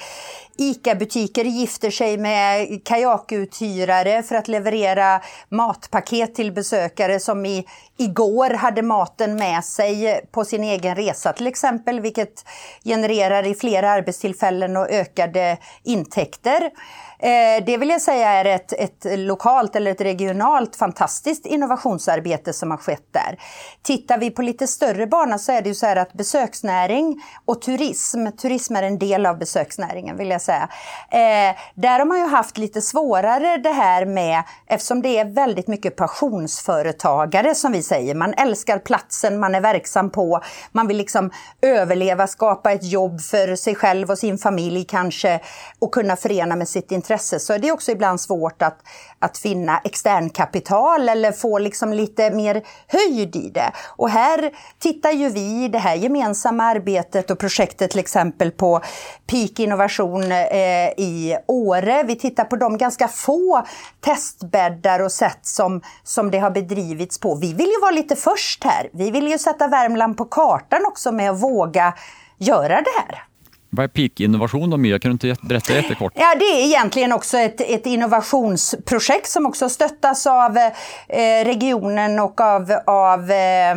ICA-butiker 0.57 1.45
gifter 1.45 1.91
sig 1.91 2.17
med 2.17 2.67
kajakuthyrare 2.85 4.23
för 4.23 4.35
att 4.35 4.47
leverera 4.47 5.21
matpaket 5.49 6.35
till 6.35 6.51
besökare 6.51 7.19
som 7.19 7.45
i, 7.45 7.65
igår 7.97 8.49
hade 8.49 8.81
maten 8.81 9.35
med 9.35 9.63
sig 9.63 10.21
på 10.31 10.45
sin 10.45 10.63
egen 10.63 10.95
resa 10.95 11.33
till 11.33 11.47
exempel, 11.47 11.99
vilket 11.99 12.45
genererar 12.83 13.47
i 13.47 13.55
flera 13.55 13.91
arbetstillfällen 13.91 14.77
och 14.77 14.89
ökade 14.89 15.57
intäkter. 15.83 16.71
Eh, 17.19 17.63
det 17.65 17.77
vill 17.77 17.89
jag 17.89 18.01
säga 18.01 18.29
är 18.29 18.45
ett, 18.45 18.73
ett 18.73 19.19
lokalt 19.19 19.75
eller 19.75 19.91
ett 19.91 20.01
regionalt 20.01 20.75
fantastiskt 20.75 21.45
innovationsarbete 21.45 22.53
som 22.53 22.71
har 22.71 22.77
skett 22.77 23.07
där. 23.11 23.39
Tittar 23.81 24.17
vi 24.17 24.31
på 24.31 24.41
lite 24.41 24.67
större 24.67 25.07
bana 25.07 25.37
så 25.37 25.51
är 25.51 25.61
det 25.61 25.69
ju 25.69 25.75
så 25.75 25.85
här 25.85 25.95
att 25.95 26.13
besöksnäring 26.13 27.23
och 27.45 27.61
turism, 27.61 28.27
turism 28.31 28.75
är 28.75 28.83
en 28.83 28.99
del 28.99 29.25
av 29.25 29.37
besöksnäringen 29.37 30.17
vill 30.17 30.29
jag 30.29 30.41
säga. 30.47 30.69
Eh, 31.11 31.55
där 31.75 31.99
har 31.99 32.05
man 32.05 32.19
ju 32.19 32.27
haft 32.27 32.57
lite 32.57 32.81
svårare 32.81 33.57
det 33.57 33.69
här 33.69 34.05
med, 34.05 34.43
eftersom 34.67 35.01
det 35.01 35.17
är 35.17 35.25
väldigt 35.25 35.67
mycket 35.67 35.95
passionsföretagare 35.95 37.55
som 37.55 37.71
vi 37.71 37.83
säger. 37.83 38.15
Man 38.15 38.33
älskar 38.33 38.79
platsen 38.79 39.39
man 39.39 39.55
är 39.55 39.61
verksam 39.61 40.09
på, 40.09 40.41
man 40.71 40.87
vill 40.87 40.97
liksom 40.97 41.31
överleva, 41.61 42.27
skapa 42.27 42.71
ett 42.71 42.83
jobb 42.83 43.21
för 43.21 43.55
sig 43.55 43.75
själv 43.75 44.09
och 44.09 44.17
sin 44.17 44.37
familj 44.37 44.85
kanske 44.85 45.39
och 45.79 45.93
kunna 45.93 46.15
förena 46.15 46.55
med 46.55 46.67
sitt 46.67 46.91
intresse 46.91 47.39
så 47.39 47.53
är 47.53 47.59
det 47.59 47.71
också 47.71 47.91
ibland 47.91 48.21
svårt 48.21 48.61
att, 48.61 48.77
att 49.19 49.37
finna 49.37 49.77
externkapital 49.83 51.09
eller 51.09 51.31
få 51.31 51.59
liksom 51.59 51.93
lite 51.93 52.31
mer 52.31 52.63
höjd 52.87 53.35
i 53.35 53.49
det. 53.49 53.71
Och 53.95 54.09
här 54.09 54.51
tittar 54.79 55.11
ju 55.11 55.29
vi 55.29 55.65
i 55.65 55.67
det 55.67 55.79
här 55.79 55.95
gemensamma 55.95 56.63
arbetet 56.63 57.31
och 57.31 57.39
projektet 57.39 57.91
till 57.91 57.99
exempel 57.99 58.51
på 58.51 58.81
Peak 59.27 59.59
Innovation 59.59 60.31
eh, 60.31 60.89
i 60.97 61.37
Åre. 61.47 62.03
Vi 62.03 62.15
tittar 62.15 62.43
på 62.43 62.55
de 62.55 62.77
ganska 62.77 63.07
få 63.07 63.65
testbäddar 64.01 64.99
och 64.99 65.11
sätt 65.11 65.39
som, 65.41 65.81
som 66.03 66.31
det 66.31 66.37
har 66.37 66.51
bedrivits 66.51 67.19
på. 67.19 67.35
Vi 67.35 67.53
vill 67.53 67.67
ju 67.67 67.81
vara 67.81 67.91
lite 67.91 68.15
först 68.15 68.63
här. 68.63 68.89
Vi 68.93 69.11
vill 69.11 69.27
ju 69.27 69.37
sätta 69.37 69.67
Värmland 69.67 70.17
på 70.17 70.25
kartan 70.25 70.85
också 70.85 71.11
med 71.11 71.31
att 71.31 71.41
våga 71.41 71.93
göra 72.37 72.81
det 72.81 72.91
här. 73.05 73.26
Vad 73.69 73.83
är 73.83 73.87
Peak 73.87 74.19
Innovation 74.19 74.69
då 74.69 74.77
Mia? 74.77 74.99
Kan 74.99 75.09
du 75.09 75.13
inte 75.27 75.47
berätta 75.47 75.73
jättekort? 75.73 76.13
Ja, 76.15 76.35
det 76.39 76.45
är 76.45 76.65
egentligen 76.65 77.13
också 77.13 77.37
ett, 77.37 77.61
ett 77.61 77.85
innovationsprojekt 77.85 79.29
som 79.29 79.45
också 79.45 79.69
stöttas 79.69 80.27
av 80.27 80.57
eh, 80.57 81.45
regionen 81.45 82.19
och 82.19 82.41
av, 82.41 82.71
av 82.85 83.31
eh, 83.31 83.75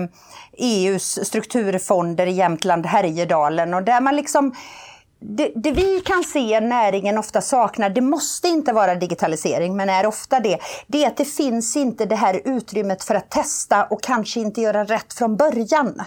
EUs 0.59 1.27
strukturfonder 1.27 2.27
i 2.27 2.33
Jämtland, 2.33 2.87
Härjedalen 2.87 3.75
och 3.75 3.83
där 3.83 4.01
man 4.01 4.17
liksom 4.17 4.55
det, 5.21 5.53
det, 5.55 5.73
vi 5.73 6.01
kan 6.01 6.25
se 6.25 6.61
näringen 6.61 7.19
ofta 7.19 7.41
saknar, 7.41 7.91
det 7.91 8.01
måste 8.01 8.49
inte 8.49 8.73
vara 8.73 8.95
digitalisering, 8.95 9.77
men 9.77 9.91
är 9.91 10.07
ofta 10.07 10.41
det, 10.41 10.59
det 10.87 11.05
är 11.05 11.07
att 11.07 11.17
det 11.17 11.25
finns 11.25 11.77
inte 11.77 12.07
det 12.07 12.17
här 12.17 12.41
utrymmet 12.45 13.05
för 13.05 13.15
att 13.15 13.31
testa 13.31 13.85
och 13.85 14.03
kanske 14.03 14.41
inte 14.41 14.61
göra 14.61 14.85
rätt 14.85 15.13
från 15.13 15.37
början. 15.37 16.03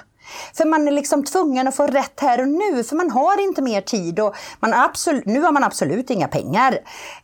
För 0.54 0.66
man 0.66 0.88
är 0.88 0.92
liksom 0.92 1.24
tvungen 1.24 1.68
att 1.68 1.76
få 1.76 1.88
rätt 1.88 2.20
här 2.20 2.42
och 2.42 2.48
nu, 2.48 2.84
för 2.84 2.96
man 2.96 3.12
har 3.12 3.44
inte 3.44 3.62
mer 3.62 3.82
tid 3.82 4.20
och 4.20 4.36
man 4.60 4.74
absolut, 4.74 5.26
nu 5.26 5.42
har 5.42 5.52
man 5.52 5.64
absolut 5.64 6.10
inga 6.10 6.28
pengar. 6.28 6.72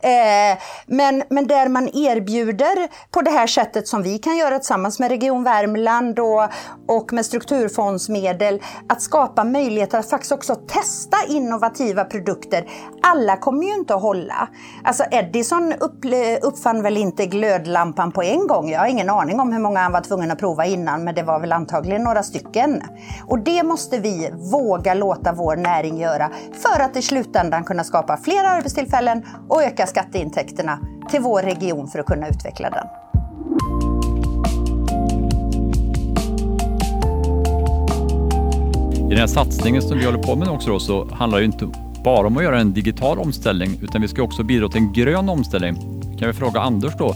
Eh, 0.00 0.58
men, 0.86 1.22
men 1.30 1.46
där 1.46 1.68
man 1.68 1.88
erbjuder 1.88 2.88
på 3.10 3.22
det 3.22 3.30
här 3.30 3.46
sättet 3.46 3.88
som 3.88 4.02
vi 4.02 4.18
kan 4.18 4.36
göra 4.36 4.58
tillsammans 4.58 4.98
med 4.98 5.10
Region 5.10 5.44
Värmland 5.44 6.18
och, 6.18 6.48
och 6.88 7.12
med 7.12 7.26
strukturfondsmedel, 7.26 8.62
att 8.88 9.02
skapa 9.02 9.44
möjligheter 9.44 9.98
att 9.98 10.10
faktiskt 10.10 10.32
också 10.32 10.54
testa 10.54 11.16
innovativa 11.28 12.04
produkter. 12.04 12.68
Alla 13.02 13.36
kommer 13.36 13.64
ju 13.64 13.74
inte 13.74 13.94
att 13.94 14.02
hålla. 14.02 14.48
Alltså 14.84 15.04
Edison 15.10 15.72
upp, 15.72 16.04
uppfann 16.42 16.82
väl 16.82 16.96
inte 16.96 17.26
glödlampan 17.26 18.12
på 18.12 18.22
en 18.22 18.46
gång. 18.46 18.70
Jag 18.70 18.80
har 18.80 18.86
ingen 18.86 19.10
aning 19.10 19.40
om 19.40 19.52
hur 19.52 19.60
många 19.60 19.80
han 19.80 19.92
var 19.92 20.00
tvungen 20.00 20.30
att 20.30 20.38
prova 20.38 20.66
innan, 20.66 21.04
men 21.04 21.14
det 21.14 21.22
var 21.22 21.40
väl 21.40 21.52
antagligen 21.52 22.02
några 22.02 22.22
stycken. 22.22 22.82
Och 23.26 23.38
det 23.38 23.62
måste 23.62 23.98
vi 23.98 24.30
våga 24.52 24.94
låta 24.94 25.32
vår 25.32 25.56
näring 25.56 25.98
göra 25.98 26.30
för 26.52 26.80
att 26.80 26.96
i 26.96 27.02
slutändan 27.02 27.64
kunna 27.64 27.84
skapa 27.84 28.16
fler 28.16 28.44
arbetstillfällen 28.44 29.22
och 29.48 29.62
öka 29.62 29.86
skatteintäkterna 29.86 30.78
till 31.10 31.20
vår 31.20 31.42
region 31.42 31.88
för 31.88 31.98
att 31.98 32.06
kunna 32.06 32.28
utveckla 32.28 32.70
den. 32.70 32.86
I 39.10 39.12
den 39.12 39.18
här 39.18 39.26
satsningen 39.26 39.82
som 39.82 39.98
vi 39.98 40.04
håller 40.04 40.18
på 40.18 40.36
med 40.36 40.48
också 40.48 40.70
då, 40.70 40.80
så 40.80 41.08
handlar 41.14 41.38
det 41.38 41.44
inte 41.44 41.68
bara 42.04 42.26
om 42.26 42.36
att 42.36 42.42
göra 42.42 42.60
en 42.60 42.72
digital 42.72 43.18
omställning 43.18 43.80
utan 43.82 44.02
vi 44.02 44.08
ska 44.08 44.22
också 44.22 44.42
bidra 44.42 44.68
till 44.68 44.80
en 44.80 44.92
grön 44.92 45.28
omställning. 45.28 45.76
Kan 46.18 46.28
vi 46.28 46.32
fråga 46.32 46.60
Anders 46.60 46.92
då, 46.98 47.14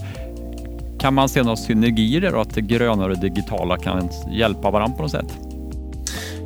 kan 0.99 1.15
man 1.15 1.29
se 1.29 1.43
några 1.43 1.57
synergier 1.57 2.21
där 2.21 2.35
och 2.35 2.43
att 2.43 2.55
det 2.55 2.61
gröna 2.61 3.05
och 3.05 3.11
det 3.11 3.21
digitala 3.21 3.77
kan 3.77 4.09
hjälpa 4.31 4.71
varandra 4.71 4.97
på 4.97 5.03
något 5.03 5.11
sätt? 5.11 5.44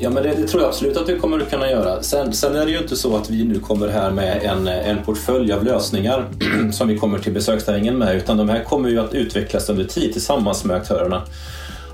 Ja, 0.01 0.11
men 0.11 0.23
det, 0.23 0.35
det, 0.35 0.49
tror 0.49 0.63
jag 0.63 0.69
absolut 0.69 0.97
att 0.97 1.09
vi 1.09 1.19
kommer 1.19 1.41
att 1.41 1.51
kunna 1.51 1.71
göra. 1.71 2.03
Sen, 2.03 2.33
sen, 2.33 2.57
är 2.57 2.67
det 2.67 2.73
ju 2.73 2.79
inte 2.79 2.97
så 2.97 3.17
att 3.17 3.31
vi 3.31 3.45
nu 3.45 3.61
kommer 3.61 3.89
här 3.89 4.11
med 4.11 4.43
en, 4.43 4.69
en 4.69 5.05
portfölj 5.05 5.53
av 5.53 5.65
lösningar 5.65 6.29
som 6.73 6.89
vi 6.89 6.99
kommer 6.99 7.19
till 7.19 7.33
besöksnäringen 7.33 7.99
med, 7.99 8.17
utan 8.17 8.37
de 8.37 8.49
här 8.49 8.65
kommer 8.65 8.89
ju 8.89 8.99
att 9.01 9.15
utvecklas 9.15 9.69
under 9.69 9.85
tid 9.85 10.13
tillsammans 10.13 10.65
med 10.65 10.77
aktörerna 10.77 11.23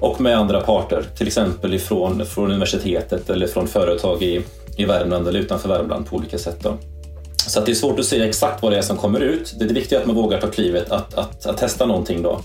och 0.00 0.20
med 0.20 0.38
andra 0.38 0.60
parter, 0.60 1.04
till 1.16 1.26
exempel 1.26 1.74
ifrån, 1.74 2.26
från 2.26 2.50
universitetet 2.50 3.30
eller 3.30 3.46
från 3.46 3.68
företag 3.68 4.22
i, 4.22 4.44
i 4.76 4.84
Värmland 4.84 5.28
eller 5.28 5.40
utanför 5.40 5.68
Värmland 5.68 6.06
på 6.06 6.16
olika 6.16 6.38
sätt. 6.38 6.58
Då. 6.60 6.76
Så 7.46 7.58
att 7.58 7.66
det 7.66 7.72
är 7.72 7.74
svårt 7.74 7.98
att 7.98 8.06
säga 8.06 8.26
exakt 8.26 8.62
vad 8.62 8.72
det 8.72 8.78
är 8.78 8.82
som 8.82 8.96
kommer 8.96 9.20
ut. 9.20 9.54
Det 9.58 9.64
är 9.64 9.68
viktigt 9.68 9.98
att 9.98 10.06
man 10.06 10.16
vågar 10.16 10.40
ta 10.40 10.46
klivet 10.46 10.90
att, 10.90 11.14
att, 11.14 11.46
att 11.46 11.58
testa 11.58 11.86
någonting 11.86 12.22
då. 12.22 12.40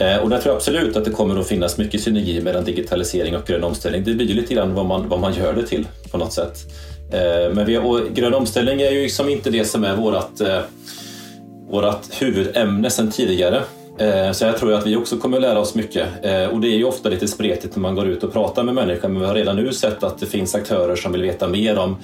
Eh, 0.00 0.16
och 0.16 0.30
där 0.30 0.38
tror 0.38 0.50
jag 0.50 0.56
absolut 0.56 0.96
att 0.96 1.04
det 1.04 1.10
kommer 1.10 1.40
att 1.40 1.48
finnas 1.48 1.78
mycket 1.78 2.00
synergi 2.00 2.40
mellan 2.40 2.64
digitalisering 2.64 3.36
och 3.36 3.44
grön 3.44 3.64
omställning. 3.64 4.04
Det 4.04 4.14
blir 4.14 4.26
ju 4.26 4.34
lite 4.34 4.54
grann 4.54 4.74
vad 4.74 4.86
man, 4.86 5.08
vad 5.08 5.20
man 5.20 5.34
gör 5.34 5.52
det 5.52 5.66
till 5.66 5.86
på 6.10 6.18
något 6.18 6.32
sätt. 6.32 6.58
Eh, 7.12 7.54
men 7.54 7.66
vi, 7.66 7.78
och 7.78 8.00
grön 8.14 8.34
omställning 8.34 8.80
är 8.80 8.90
ju 8.90 9.02
liksom 9.02 9.28
inte 9.28 9.50
det 9.50 9.64
som 9.64 9.84
är 9.84 9.96
vårt, 9.96 10.40
eh, 10.40 10.60
vårat 11.70 12.10
huvudämne 12.18 12.90
sedan 12.90 13.10
tidigare. 13.10 13.62
Så 14.32 14.44
jag 14.44 14.58
tror 14.58 14.72
att 14.72 14.86
vi 14.86 14.96
också 14.96 15.16
kommer 15.16 15.36
att 15.36 15.42
lära 15.42 15.58
oss 15.58 15.74
mycket. 15.74 16.08
Och 16.52 16.60
det 16.60 16.68
är 16.68 16.76
ju 16.76 16.84
ofta 16.84 17.08
lite 17.08 17.28
spretigt 17.28 17.76
när 17.76 17.82
man 17.82 17.94
går 17.94 18.08
ut 18.08 18.24
och 18.24 18.32
pratar 18.32 18.62
med 18.62 18.74
människor 18.74 19.08
men 19.08 19.20
vi 19.20 19.26
har 19.26 19.34
redan 19.34 19.56
nu 19.56 19.72
sett 19.72 20.02
att 20.02 20.18
det 20.18 20.26
finns 20.26 20.54
aktörer 20.54 20.96
som 20.96 21.12
vill 21.12 21.22
veta 21.22 21.48
mer 21.48 21.78
om 21.78 21.96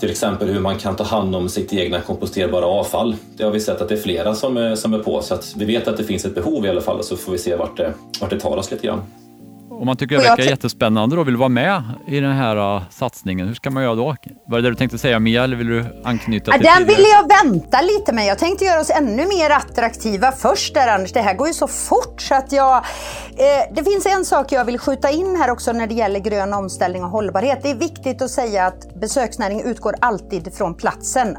till 0.00 0.10
exempel 0.10 0.48
hur 0.48 0.60
man 0.60 0.78
kan 0.78 0.96
ta 0.96 1.04
hand 1.04 1.36
om 1.36 1.48
sitt 1.48 1.72
egna 1.72 2.00
komposterbara 2.00 2.66
avfall. 2.66 3.16
Det 3.36 3.44
har 3.44 3.50
vi 3.50 3.60
sett 3.60 3.80
att 3.80 3.88
det 3.88 3.94
är 3.94 4.00
flera 4.00 4.34
som 4.34 4.56
är, 4.56 4.74
som 4.74 4.94
är 4.94 4.98
på 4.98 5.22
så 5.22 5.34
att 5.34 5.54
vi 5.56 5.64
vet 5.64 5.88
att 5.88 5.96
det 5.96 6.04
finns 6.04 6.24
ett 6.24 6.34
behov 6.34 6.66
i 6.66 6.68
alla 6.68 6.80
fall 6.80 7.04
så 7.04 7.16
får 7.16 7.32
vi 7.32 7.38
se 7.38 7.56
vart 7.56 7.76
det, 7.76 7.92
vart 8.20 8.30
det 8.30 8.40
tar 8.40 8.56
oss 8.56 8.70
lite 8.70 8.86
grann. 8.86 9.02
Om 9.80 9.86
man 9.86 9.96
tycker 9.96 10.16
det 10.16 10.22
verkar 10.22 10.42
jättespännande 10.42 11.16
och 11.16 11.28
vill 11.28 11.36
vara 11.36 11.48
med 11.48 11.82
i 12.06 12.20
den 12.20 12.32
här 12.32 12.76
uh, 12.76 12.82
satsningen, 12.90 13.46
hur 13.48 13.54
ska 13.54 13.70
man 13.70 13.82
göra 13.82 13.94
då? 13.94 14.16
Var 14.46 14.58
det 14.58 14.62
det 14.62 14.70
du 14.70 14.74
tänkte 14.74 14.98
säga 14.98 15.18
Mia 15.18 15.44
eller 15.44 15.56
vill 15.56 15.66
du 15.66 15.84
anknyta 16.04 16.52
till 16.52 16.60
ja, 16.64 16.74
Den 16.78 16.86
ville 16.86 17.08
jag 17.08 17.44
vänta 17.44 17.80
lite 17.80 18.12
med. 18.12 18.26
Jag 18.26 18.38
tänkte 18.38 18.64
göra 18.64 18.80
oss 18.80 18.90
ännu 18.90 19.26
mer 19.26 19.50
attraktiva 19.50 20.32
först 20.32 20.74
där 20.74 20.88
Anders. 20.88 21.12
Det 21.12 21.20
här 21.20 21.34
går 21.34 21.46
ju 21.46 21.54
så 21.54 21.68
fort 21.68 22.22
så 22.22 22.34
att 22.34 22.52
jag... 22.52 22.76
Eh, 22.76 23.74
det 23.74 23.84
finns 23.84 24.06
en 24.06 24.24
sak 24.24 24.52
jag 24.52 24.64
vill 24.64 24.78
skjuta 24.78 25.10
in 25.10 25.36
här 25.36 25.50
också 25.50 25.72
när 25.72 25.86
det 25.86 25.94
gäller 25.94 26.20
grön 26.20 26.54
omställning 26.54 27.04
och 27.04 27.10
hållbarhet. 27.10 27.58
Det 27.62 27.70
är 27.70 27.74
viktigt 27.74 28.22
att 28.22 28.30
säga 28.30 28.66
att 28.66 29.00
besöksnäring 29.00 29.62
utgår 29.62 29.94
alltid 30.00 30.54
från 30.54 30.74
platsen. 30.74 31.36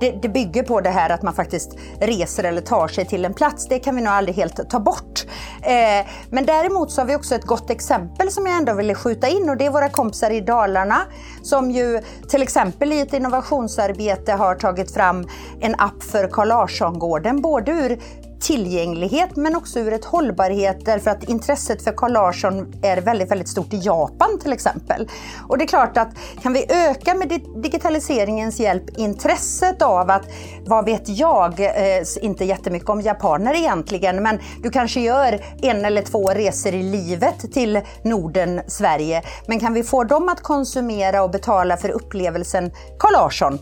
Det, 0.00 0.10
det 0.22 0.28
bygger 0.28 0.62
på 0.62 0.80
det 0.80 0.90
här 0.90 1.10
att 1.10 1.22
man 1.22 1.34
faktiskt 1.34 1.78
reser 2.00 2.44
eller 2.44 2.60
tar 2.60 2.88
sig 2.88 3.04
till 3.06 3.24
en 3.24 3.34
plats. 3.34 3.68
Det 3.68 3.78
kan 3.78 3.96
vi 3.96 4.02
nog 4.02 4.12
aldrig 4.12 4.36
helt 4.36 4.70
ta 4.70 4.80
bort. 4.80 5.26
Eh, 5.62 6.06
men 6.30 6.46
däremot 6.46 6.90
så 6.90 7.00
har 7.00 7.06
vi 7.06 7.16
också 7.16 7.34
ett 7.34 7.44
gott 7.44 7.70
exempel 7.78 8.30
som 8.30 8.46
jag 8.46 8.56
ändå 8.56 8.72
ville 8.72 8.94
skjuta 8.94 9.28
in 9.28 9.50
och 9.50 9.56
det 9.56 9.66
är 9.66 9.70
våra 9.70 9.88
kompisar 9.88 10.30
i 10.30 10.40
Dalarna 10.40 11.00
som 11.42 11.70
ju 11.70 12.00
till 12.28 12.42
exempel 12.42 12.92
i 12.92 13.00
ett 13.00 13.12
innovationsarbete 13.12 14.32
har 14.32 14.54
tagit 14.54 14.94
fram 14.94 15.28
en 15.60 15.74
app 15.78 16.02
för 16.02 16.28
Carl 16.28 16.48
Larsson-gården 16.48 17.40
både 17.40 17.72
ur 17.72 17.98
tillgänglighet 18.40 19.36
men 19.36 19.56
också 19.56 19.80
ur 19.80 19.92
ett 19.92 20.04
hållbarhet 20.04 20.84
därför 20.84 21.10
att 21.10 21.24
intresset 21.24 21.82
för 21.82 21.92
Carl 21.92 22.12
Larsson 22.12 22.72
är 22.82 23.00
väldigt, 23.00 23.30
väldigt 23.30 23.48
stort 23.48 23.72
i 23.72 23.76
Japan 23.76 24.38
till 24.42 24.52
exempel. 24.52 25.08
Och 25.48 25.58
det 25.58 25.64
är 25.64 25.68
klart 25.68 25.96
att 25.96 26.08
kan 26.42 26.52
vi 26.52 26.66
öka 26.68 27.14
med 27.14 27.40
digitaliseringens 27.62 28.60
hjälp 28.60 28.98
intresset 28.98 29.82
av 29.82 30.10
att, 30.10 30.22
vad 30.66 30.84
vet 30.84 31.08
jag, 31.08 31.60
eh, 31.60 32.02
inte 32.20 32.44
jättemycket 32.44 32.88
om 32.88 33.00
japaner 33.00 33.54
egentligen, 33.54 34.22
men 34.22 34.38
du 34.62 34.70
kanske 34.70 35.00
gör 35.00 35.44
en 35.62 35.84
eller 35.84 36.02
två 36.02 36.28
resor 36.28 36.74
i 36.74 36.82
livet 36.82 37.52
till 37.52 37.80
Norden, 38.02 38.60
Sverige. 38.66 39.22
Men 39.46 39.60
kan 39.60 39.74
vi 39.74 39.82
få 39.82 40.04
dem 40.04 40.28
att 40.28 40.42
konsumera 40.42 41.22
och 41.22 41.30
betala 41.30 41.76
för 41.76 41.88
upplevelsen 41.88 42.70
Carl 42.98 43.12
Larsson 43.12 43.58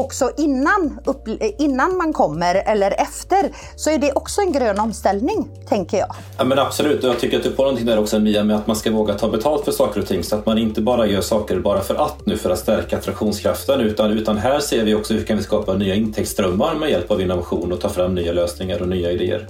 också 0.00 0.30
innan, 0.36 1.00
upp, 1.04 1.28
innan 1.58 1.96
man 1.96 2.12
kommer 2.12 2.54
eller 2.54 2.90
efter 2.90 3.50
så 3.76 3.90
är 3.90 3.98
det 3.98 4.12
också 4.12 4.40
en 4.40 4.52
grön 4.52 4.80
omställning, 4.80 5.48
tänker 5.68 5.98
jag. 5.98 6.14
Ja, 6.38 6.44
men 6.44 6.58
absolut, 6.58 7.02
jag 7.02 7.18
tycker 7.20 7.36
att 7.36 7.42
du 7.42 7.50
på 7.50 7.62
någonting 7.62 7.86
där 7.86 7.98
också 7.98 8.18
Mia 8.18 8.44
med 8.44 8.56
att 8.56 8.66
man 8.66 8.76
ska 8.76 8.90
våga 8.90 9.14
ta 9.14 9.28
betalt 9.28 9.64
för 9.64 9.72
saker 9.72 10.00
och 10.00 10.06
ting 10.06 10.24
så 10.24 10.36
att 10.36 10.46
man 10.46 10.58
inte 10.58 10.80
bara 10.80 11.06
gör 11.06 11.20
saker 11.20 11.58
bara 11.58 11.80
för 11.80 11.94
att 11.94 12.26
nu 12.26 12.36
för 12.36 12.50
att 12.50 12.58
stärka 12.58 12.98
attraktionskraften 12.98 13.80
utan, 13.80 14.10
utan 14.10 14.38
här 14.38 14.60
ser 14.60 14.84
vi 14.84 14.94
också 14.94 15.14
hur 15.14 15.24
kan 15.24 15.36
vi 15.36 15.42
skapa 15.42 15.74
nya 15.74 15.94
intäktsströmmar 15.94 16.74
med 16.74 16.90
hjälp 16.90 17.10
av 17.10 17.20
innovation 17.20 17.72
och 17.72 17.80
ta 17.80 17.88
fram 17.88 18.14
nya 18.14 18.32
lösningar 18.32 18.82
och 18.82 18.88
nya 18.88 19.10
idéer. 19.10 19.46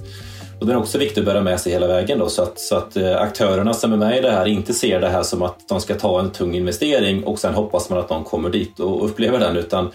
Och 0.61 0.67
det 0.67 0.73
är 0.73 0.77
också 0.77 0.97
viktigt 0.97 1.17
att 1.17 1.25
bära 1.25 1.41
med 1.41 1.59
sig 1.59 1.71
hela 1.71 1.87
vägen 1.87 2.19
då, 2.19 2.29
så 2.29 2.43
att, 2.43 2.59
så 2.59 2.75
att 2.75 2.97
eh, 2.97 3.21
aktörerna 3.21 3.73
som 3.73 3.93
är 3.93 3.97
med 3.97 4.17
i 4.17 4.21
det 4.21 4.31
här 4.31 4.45
inte 4.45 4.73
ser 4.73 5.01
det 5.01 5.09
här 5.09 5.23
som 5.23 5.41
att 5.41 5.67
de 5.69 5.81
ska 5.81 5.95
ta 5.95 6.19
en 6.19 6.31
tung 6.31 6.55
investering 6.55 7.23
och 7.23 7.39
sen 7.39 7.53
hoppas 7.53 7.89
man 7.89 7.99
att 7.99 8.09
de 8.09 8.23
kommer 8.23 8.49
dit 8.49 8.79
och 8.79 9.05
upplever 9.05 9.39
den 9.39 9.57
utan 9.57 9.91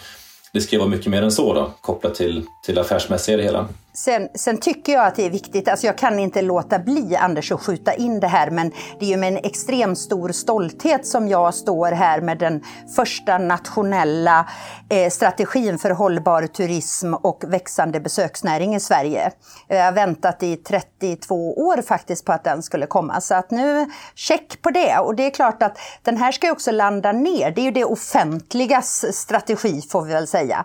det 0.57 0.63
ska 0.63 0.79
vara 0.79 0.89
mycket 0.89 1.07
mer 1.07 1.23
än 1.23 1.33
så 1.33 1.55
då, 1.55 1.71
kopplat 1.81 2.15
till, 2.15 2.47
till 2.65 2.79
affärsmässiga 2.79 3.35
i 3.35 3.37
det 3.37 3.45
hela. 3.45 3.69
Sen, 3.97 4.29
sen, 4.35 4.59
tycker 4.59 4.93
jag 4.93 5.07
att 5.07 5.15
det 5.15 5.27
är 5.27 5.31
viktigt, 5.31 5.69
alltså 5.69 5.87
jag 5.87 5.99
kan 5.99 6.19
inte 6.19 6.43
låta 6.43 6.79
bli 6.79 7.17
Anders 7.17 7.53
att 7.53 7.61
skjuta 7.61 7.95
in 7.95 8.21
det 8.21 8.27
här 8.27 8.51
men 8.51 8.73
det 8.99 9.05
är 9.07 9.09
ju 9.09 9.17
med 9.17 9.29
en 9.29 9.37
extremt 9.37 9.99
stor 9.99 10.29
stolthet 10.29 11.07
som 11.07 11.29
jag 11.29 11.55
står 11.55 11.93
här 11.93 12.21
med 12.21 12.39
den 12.39 12.65
första 12.97 13.39
nationella 13.39 14.49
eh, 14.89 15.11
strategin 15.11 15.79
för 15.79 15.91
hållbar 15.91 16.47
turism 16.47 17.15
och 17.15 17.45
växande 17.47 18.01
besöksnäring 18.01 18.75
i 18.75 18.81
Sverige. 18.81 19.31
Jag 19.69 19.85
har 19.85 19.93
väntat 19.93 20.43
i 20.43 20.57
32 20.57 21.55
år 21.55 21.83
faktiskt 21.83 22.25
på 22.25 22.33
att 22.33 22.45
den 22.45 22.63
skulle 22.63 22.87
komma 22.87 23.21
så 23.21 23.35
att 23.35 23.51
nu 23.51 23.91
check 24.15 24.63
på 24.63 24.71
det 24.71 24.99
och 24.99 25.15
det 25.15 25.27
är 25.27 25.31
klart 25.31 25.63
att 25.63 25.79
den 26.03 26.17
här 26.17 26.33
ska 26.33 26.47
ju 26.47 26.53
också 26.53 26.71
landa 26.71 27.13
ner, 27.13 27.51
det 27.51 27.61
är 27.61 27.65
ju 27.65 27.71
det 27.71 27.85
offentligas 27.85 29.17
strategi 29.17 29.83
får 29.91 30.03
vi 30.03 30.13
väl 30.13 30.27
säga. 30.27 30.65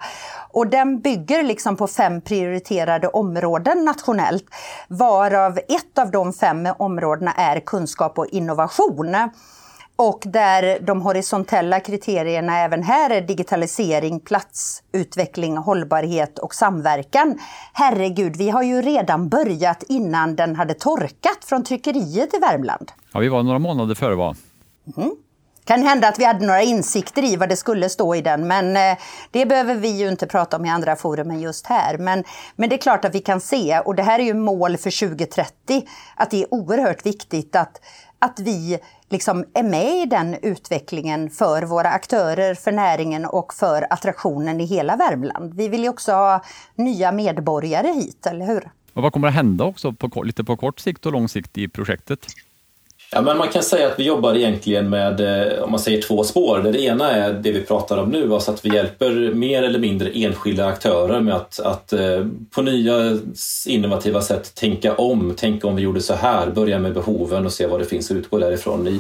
Och 0.53 0.67
den 0.67 0.99
bygger 0.99 1.43
liksom 1.43 1.77
på 1.77 1.87
fem 1.87 2.21
prioriterade 2.21 3.07
områden 3.07 3.85
nationellt, 3.85 4.45
varav 4.87 5.57
ett 5.57 5.97
av 5.99 6.11
de 6.11 6.33
fem 6.33 6.67
områdena 6.77 7.31
är 7.31 7.59
kunskap 7.59 8.19
och 8.19 8.27
innovation. 8.27 9.15
Och 9.95 10.23
där 10.25 10.79
de 10.79 11.01
horisontella 11.01 11.79
kriterierna 11.79 12.57
även 12.57 12.83
här 12.83 13.09
är 13.09 13.21
digitalisering, 13.21 14.19
platsutveckling, 14.19 15.57
hållbarhet 15.57 16.39
och 16.39 16.55
samverkan. 16.55 17.39
Herregud, 17.73 18.35
vi 18.35 18.49
har 18.49 18.63
ju 18.63 18.81
redan 18.81 19.29
börjat 19.29 19.83
innan 19.83 20.35
den 20.35 20.55
hade 20.55 20.73
torkat 20.73 21.45
från 21.45 21.63
tryckeriet 21.63 22.33
i 22.33 22.37
Värmland. 22.37 22.91
Ja, 23.13 23.19
vi 23.19 23.29
var 23.29 23.43
några 23.43 23.59
månader 23.59 23.95
före 23.95 24.15
va? 24.15 24.35
Mm 24.97 25.11
kan 25.65 25.83
hända 25.83 26.07
att 26.07 26.19
vi 26.19 26.25
hade 26.25 26.45
några 26.45 26.61
insikter 26.61 27.23
i 27.23 27.35
vad 27.35 27.49
det 27.49 27.55
skulle 27.55 27.89
stå 27.89 28.15
i 28.15 28.21
den, 28.21 28.47
men 28.47 28.77
eh, 28.77 28.97
det 29.31 29.45
behöver 29.45 29.75
vi 29.75 29.87
ju 29.87 30.09
inte 30.09 30.27
prata 30.27 30.57
om 30.57 30.65
i 30.65 30.69
andra 30.69 30.95
forum 30.95 31.31
än 31.31 31.41
just 31.41 31.67
här. 31.67 31.97
Men, 31.97 32.23
men 32.55 32.69
det 32.69 32.75
är 32.75 32.77
klart 32.77 33.05
att 33.05 33.15
vi 33.15 33.19
kan 33.19 33.41
se, 33.41 33.79
och 33.79 33.95
det 33.95 34.03
här 34.03 34.19
är 34.19 34.23
ju 34.23 34.33
mål 34.33 34.77
för 34.77 35.07
2030, 35.07 35.87
att 36.15 36.31
det 36.31 36.43
är 36.43 36.53
oerhört 36.53 37.05
viktigt 37.05 37.55
att, 37.55 37.81
att 38.19 38.39
vi 38.39 38.79
liksom 39.09 39.45
är 39.53 39.63
med 39.63 40.03
i 40.03 40.05
den 40.05 40.35
utvecklingen 40.41 41.29
för 41.29 41.63
våra 41.63 41.89
aktörer, 41.89 42.55
för 42.55 42.71
näringen 42.71 43.25
och 43.25 43.53
för 43.53 43.87
attraktionen 43.89 44.61
i 44.61 44.65
hela 44.65 44.95
Värmland. 44.95 45.53
Vi 45.53 45.67
vill 45.67 45.83
ju 45.83 45.89
också 45.89 46.11
ha 46.11 46.43
nya 46.75 47.11
medborgare 47.11 47.87
hit, 47.87 48.25
eller 48.25 48.45
hur? 48.45 48.71
Och 48.93 49.03
vad 49.03 49.13
kommer 49.13 49.27
att 49.27 49.33
hända 49.33 49.63
också 49.63 49.93
på, 49.93 50.23
lite 50.23 50.43
på 50.43 50.57
kort 50.57 50.79
sikt 50.79 51.05
och 51.05 51.11
lång 51.11 51.29
sikt 51.29 51.57
i 51.57 51.67
projektet? 51.67 52.27
Ja, 53.13 53.21
men 53.21 53.37
man 53.37 53.49
kan 53.49 53.63
säga 53.63 53.87
att 53.87 53.99
vi 53.99 54.03
jobbar 54.03 54.35
egentligen 54.35 54.89
med 54.89 55.19
eh, 55.19 55.63
om 55.63 55.71
man 55.71 55.79
säger 55.79 56.01
två 56.01 56.23
spår. 56.23 56.59
Det 56.59 56.81
ena 56.81 57.11
är 57.11 57.33
det 57.33 57.51
vi 57.51 57.61
pratar 57.61 57.97
om 57.97 58.09
nu, 58.09 58.33
alltså 58.33 58.51
att 58.51 58.65
vi 58.65 58.75
hjälper 58.75 59.33
mer 59.33 59.63
eller 59.63 59.79
mindre 59.79 60.09
enskilda 60.09 60.65
aktörer 60.65 61.19
med 61.19 61.35
att, 61.35 61.59
att 61.59 61.93
eh, 61.93 62.25
på 62.51 62.61
nya 62.61 63.17
innovativa 63.67 64.21
sätt 64.21 64.55
tänka 64.55 64.95
om. 64.95 65.33
Tänka 65.35 65.67
om 65.67 65.75
vi 65.75 65.81
gjorde 65.81 66.01
så 66.01 66.13
här, 66.13 66.47
börja 66.51 66.79
med 66.79 66.93
behoven 66.93 67.45
och 67.45 67.53
se 67.53 67.67
vad 67.67 67.79
det 67.79 67.85
finns 67.85 68.11
att 68.11 68.17
utgå 68.17 68.39
därifrån. 68.39 68.87
I, 68.87 68.99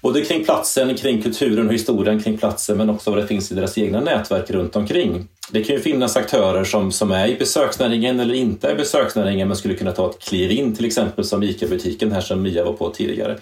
både 0.00 0.20
kring 0.20 0.44
platsen, 0.44 0.94
kring 0.94 1.22
kulturen 1.22 1.66
och 1.66 1.74
historien 1.74 2.22
kring 2.22 2.38
platsen 2.38 2.78
men 2.78 2.90
också 2.90 3.10
vad 3.10 3.18
det 3.18 3.26
finns 3.26 3.52
i 3.52 3.54
deras 3.54 3.78
egna 3.78 4.00
nätverk 4.00 4.50
runt 4.50 4.76
omkring. 4.76 5.28
Det 5.50 5.64
kan 5.64 5.76
ju 5.76 5.82
finnas 5.82 6.16
aktörer 6.16 6.64
som, 6.64 6.92
som 6.92 7.12
är 7.12 7.28
i 7.28 7.36
besöksnäringen 7.36 8.20
eller 8.20 8.34
inte 8.34 8.68
är 8.68 8.72
i 8.72 8.76
besöksnäringen 8.76 9.48
men 9.48 9.56
skulle 9.56 9.74
kunna 9.74 9.92
ta 9.92 10.10
ett 10.10 10.18
kliv 10.18 10.50
in 10.50 10.74
till 10.74 10.84
exempel 10.84 11.24
som 11.24 11.42
ICA-butiken 11.42 12.12
här 12.12 12.20
som 12.20 12.42
Mia 12.42 12.64
var 12.64 12.72
på 12.72 12.90
tidigare. 12.90 13.38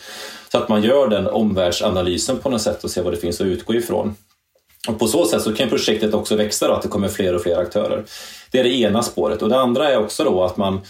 Så 0.53 0.59
att 0.59 0.69
man 0.69 0.83
gör 0.83 1.09
den 1.09 1.27
omvärldsanalysen 1.27 2.39
på 2.39 2.51
något 2.51 2.63
sätt 2.63 2.85
och 2.85 2.91
ser 2.91 3.03
vad 3.03 3.13
det 3.13 3.17
finns 3.17 3.41
att 3.41 3.47
utgå 3.47 3.75
ifrån. 3.75 4.15
Och 4.89 4.99
på 4.99 5.07
så 5.07 5.27
sätt 5.27 5.43
så 5.43 5.55
kan 5.55 5.69
projektet 5.69 6.15
också 6.15 6.37
växa 6.37 6.69
då, 6.69 6.75
att 6.75 6.83
det 6.83 6.89
kommer 6.89 7.09
fler 7.09 7.35
och 7.35 7.43
fler 7.43 7.57
aktörer. 7.57 8.05
Det 8.51 8.59
är 8.59 8.65
det 8.65 8.75
ena 8.75 9.03
spåret 9.03 9.43
och 9.43 9.49
det 9.49 9.59
andra 9.59 9.91
är 9.91 9.99
också 9.99 10.25
då 10.25 10.45
att 10.45 10.57
man 10.57 10.81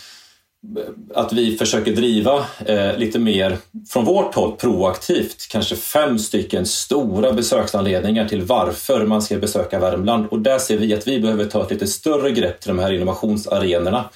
att 1.15 1.33
vi 1.33 1.57
försöker 1.57 1.93
driva 1.93 2.47
eh, 2.67 2.97
lite 2.97 3.19
mer 3.19 3.59
från 3.89 4.05
vårt 4.05 4.35
håll 4.35 4.57
proaktivt, 4.57 5.49
kanske 5.51 5.77
fem 5.77 6.19
stycken 6.19 6.67
stora 6.67 7.33
besöksanledningar 7.33 8.29
till 8.29 8.43
varför 8.43 9.07
man 9.07 9.23
ska 9.23 9.37
besöka 9.39 9.79
Värmland. 9.79 10.27
Och 10.27 10.41
där 10.41 10.59
ser 10.59 10.79
vi 10.79 10.95
att 10.95 11.09
vi 11.09 11.21
behöver 11.21 11.45
ta 11.45 11.63
ett 11.63 11.71
lite 11.71 11.87
större 11.87 12.31
grepp 12.31 12.61
till 12.61 12.69
de 12.69 12.79
här 12.79 12.93
innovationsarenorna 12.93 14.11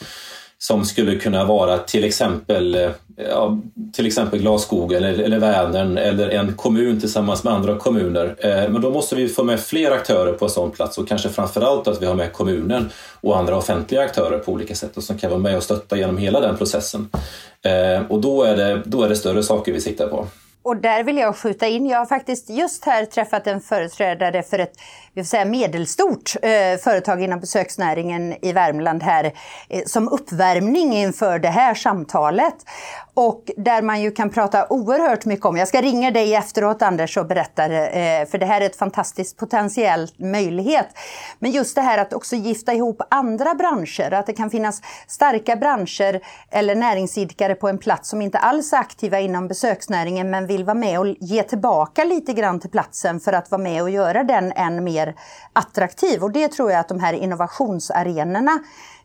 som 0.67 0.85
skulle 0.85 1.19
kunna 1.19 1.45
vara 1.45 1.79
till 1.79 2.05
exempel, 2.05 2.75
eh, 2.75 2.91
ja, 3.17 3.59
till 3.93 4.07
exempel 4.07 4.41
Glasskogen 4.41 5.05
eller, 5.05 5.25
eller 5.25 5.39
Vänern 5.39 5.99
eller 5.99 6.29
en 6.29 6.55
kommun 6.55 7.01
tillsammans 7.01 7.45
med 7.45 7.53
andra 7.53 7.77
kommuner. 7.77 8.37
Eh, 8.39 8.71
men 8.71 8.83
då 8.83 8.91
måste 8.91 9.17
vi 9.17 9.29
få 9.29 9.45
med 9.45 9.61
fler 9.61 9.91
aktörer 9.91 10.33
på 10.33 10.45
en 10.45 10.51
sån 10.51 10.71
plats 10.71 10.99
och 10.99 11.09
kanske 11.09 11.29
framförallt 11.29 11.89
att 11.89 12.03
vi 12.03 12.07
har 12.07 12.15
med 12.15 12.33
kommunen 12.33 12.91
och 13.21 13.39
andra 13.39 13.57
offentliga 13.57 14.03
aktörer 14.03 14.39
på 14.39 14.53
olika 14.53 14.75
sätt 14.75 14.97
och 14.97 15.03
som 15.03 15.19
kan 15.19 15.31
vara 15.31 15.41
med 15.41 15.57
och 15.57 15.63
stötta 15.63 15.97
genom 15.97 16.19
hela 16.19 16.41
den 16.41 16.57
processen. 16.57 17.09
Eh, 17.63 18.07
och 18.09 18.21
då 18.21 18.43
är 18.43 18.57
det, 18.57 18.83
då 18.85 19.03
är 19.03 19.09
det 19.09 19.17
större 19.17 19.43
saker 19.43 19.73
vi 19.73 19.81
siktar 19.81 20.09
på. 20.09 20.27
Och 20.63 20.77
där 20.77 21.03
vill 21.03 21.17
jag 21.17 21.37
skjuta 21.37 21.67
in, 21.67 21.87
jag 21.87 21.99
har 21.99 22.07
faktiskt 22.07 22.51
just 22.51 22.85
här 22.85 23.05
träffat 23.05 23.47
en 23.47 23.61
företrädare 23.61 24.43
för 24.43 24.59
ett 24.59 24.73
vi 25.15 25.23
får 25.23 25.29
säga, 25.29 25.45
medelstort 25.45 26.37
eh, 26.43 26.79
företag 26.81 27.23
inom 27.23 27.41
besöksnäringen 27.41 28.45
i 28.45 28.53
Värmland 28.53 29.03
här 29.03 29.33
eh, 29.69 29.83
som 29.87 30.09
uppvärmning 30.09 30.93
inför 30.93 31.39
det 31.39 31.49
här 31.49 31.75
samtalet. 31.75 32.55
Och 33.15 33.51
där 33.57 33.83
man 33.83 34.03
ju 34.03 34.11
kan 34.11 34.31
prata 34.31 34.67
oerhört 34.71 35.25
mycket 35.25 35.47
om, 35.47 35.57
jag 35.57 35.69
ska 35.69 35.83
ringa 35.83 36.11
dig 36.11 36.35
efteråt 36.35 36.83
Anders 36.83 37.17
och 37.17 37.27
berätta 37.27 37.65
eh, 37.65 38.27
för 38.27 38.39
det 38.39 38.47
här 38.47 38.61
är 38.61 38.67
ett 38.67 38.77
fantastiskt 38.77 39.37
potentiell 39.37 40.09
möjlighet. 40.17 40.89
Men 41.39 41.51
just 41.51 41.75
det 41.75 41.81
här 41.81 41.99
att 41.99 42.13
också 42.13 42.37
gifta 42.37 42.75
ihop 42.75 43.03
andra 43.11 43.55
branscher, 43.55 44.13
att 44.13 44.27
det 44.27 44.33
kan 44.33 44.51
finnas 44.51 44.83
starka 45.07 45.57
branscher 45.57 46.21
eller 46.51 46.75
näringsidkare 46.75 47.55
på 47.55 47.69
en 47.69 47.79
plats 47.79 48.09
som 48.09 48.23
inte 48.23 48.39
alls 48.39 48.73
är 48.73 48.79
aktiva 48.79 49.21
inom 49.21 49.49
besöksnäringen 49.49 50.31
men 50.31 50.47
vill 50.47 50.65
vara 50.65 50.75
med 50.75 51.01
och 51.01 51.07
ge 51.07 51.43
tillbaka 51.43 52.05
lite 52.05 52.33
grann 52.33 52.61
till 52.61 52.71
platsen 52.71 53.21
för 53.21 53.33
att 53.33 53.51
vara 53.51 53.63
med 53.63 53.83
och 53.83 53.91
göra 53.91 54.25
den 54.25 54.53
än 54.53 54.85
mer 54.85 55.04
mer 55.07 55.15
attraktiv. 55.53 56.23
Och 56.23 56.33
det 56.33 56.49
tror 56.49 56.71
jag 56.71 56.81
att 56.81 56.89
de 56.89 57.01
här 57.01 57.13
innovationsarenorna 57.13 58.59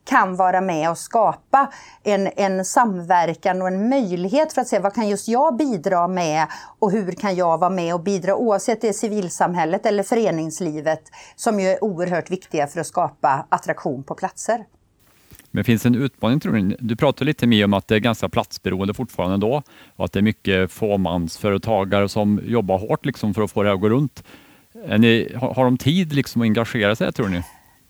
kan 0.06 0.36
vara 0.36 0.62
med 0.62 0.90
och 0.90 0.98
skapa 0.98 1.72
en, 2.04 2.30
en 2.36 2.66
samverkan 2.66 3.62
och 3.62 3.68
en 3.68 3.90
möjlighet 3.90 4.54
för 4.54 4.62
att 4.62 4.68
se 4.68 4.80
vad 4.80 4.94
kan 4.94 5.10
just 5.10 5.28
jag 5.28 5.58
bidra 5.58 6.08
med 6.08 6.48
och 6.80 6.92
hur 6.92 7.12
kan 7.12 7.36
jag 7.36 7.58
vara 7.58 7.70
med 7.70 7.94
och 7.94 8.04
bidra 8.04 8.36
oavsett 8.36 8.82
det 8.82 8.90
är 8.90 8.94
civilsamhället 8.94 9.86
eller 9.86 10.04
föreningslivet 10.04 11.02
som 11.36 11.60
ju 11.60 11.68
är 11.68 11.84
oerhört 11.84 12.32
viktiga 12.32 12.68
för 12.68 12.80
att 12.80 12.88
skapa 12.88 13.46
attraktion 13.50 14.04
på 14.04 14.16
platser. 14.16 14.66
Men 15.52 15.64
finns 15.64 15.82
det 15.82 15.90
en 15.90 15.96
utmaning 15.96 16.40
tror 16.40 16.54
du? 16.54 16.78
Du 16.80 16.96
pratar 16.96 17.26
lite 17.26 17.48
mer 17.48 17.66
om 17.66 17.74
att 17.74 17.88
det 17.88 17.96
är 17.96 18.00
ganska 18.00 18.30
platsberoende 18.30 18.94
fortfarande 18.94 19.38
då 19.38 19.64
och 19.96 20.06
att 20.06 20.12
det 20.12 20.20
är 20.20 20.24
mycket 20.24 20.72
fåmansföretagare 20.72 22.10
som 22.10 22.42
jobbar 22.46 22.78
hårt 22.78 23.06
liksom 23.06 23.34
för 23.34 23.42
att 23.42 23.52
få 23.52 23.64
det 23.64 23.72
att 23.72 23.82
gå 23.82 23.90
runt. 23.90 24.24
Ni, 24.98 25.36
har 25.42 25.64
de 25.64 25.78
tid 25.78 26.14
liksom 26.14 26.42
att 26.42 26.46
engagera 26.46 26.96
sig, 26.96 27.14
tror 27.14 27.28
ni? 27.28 27.38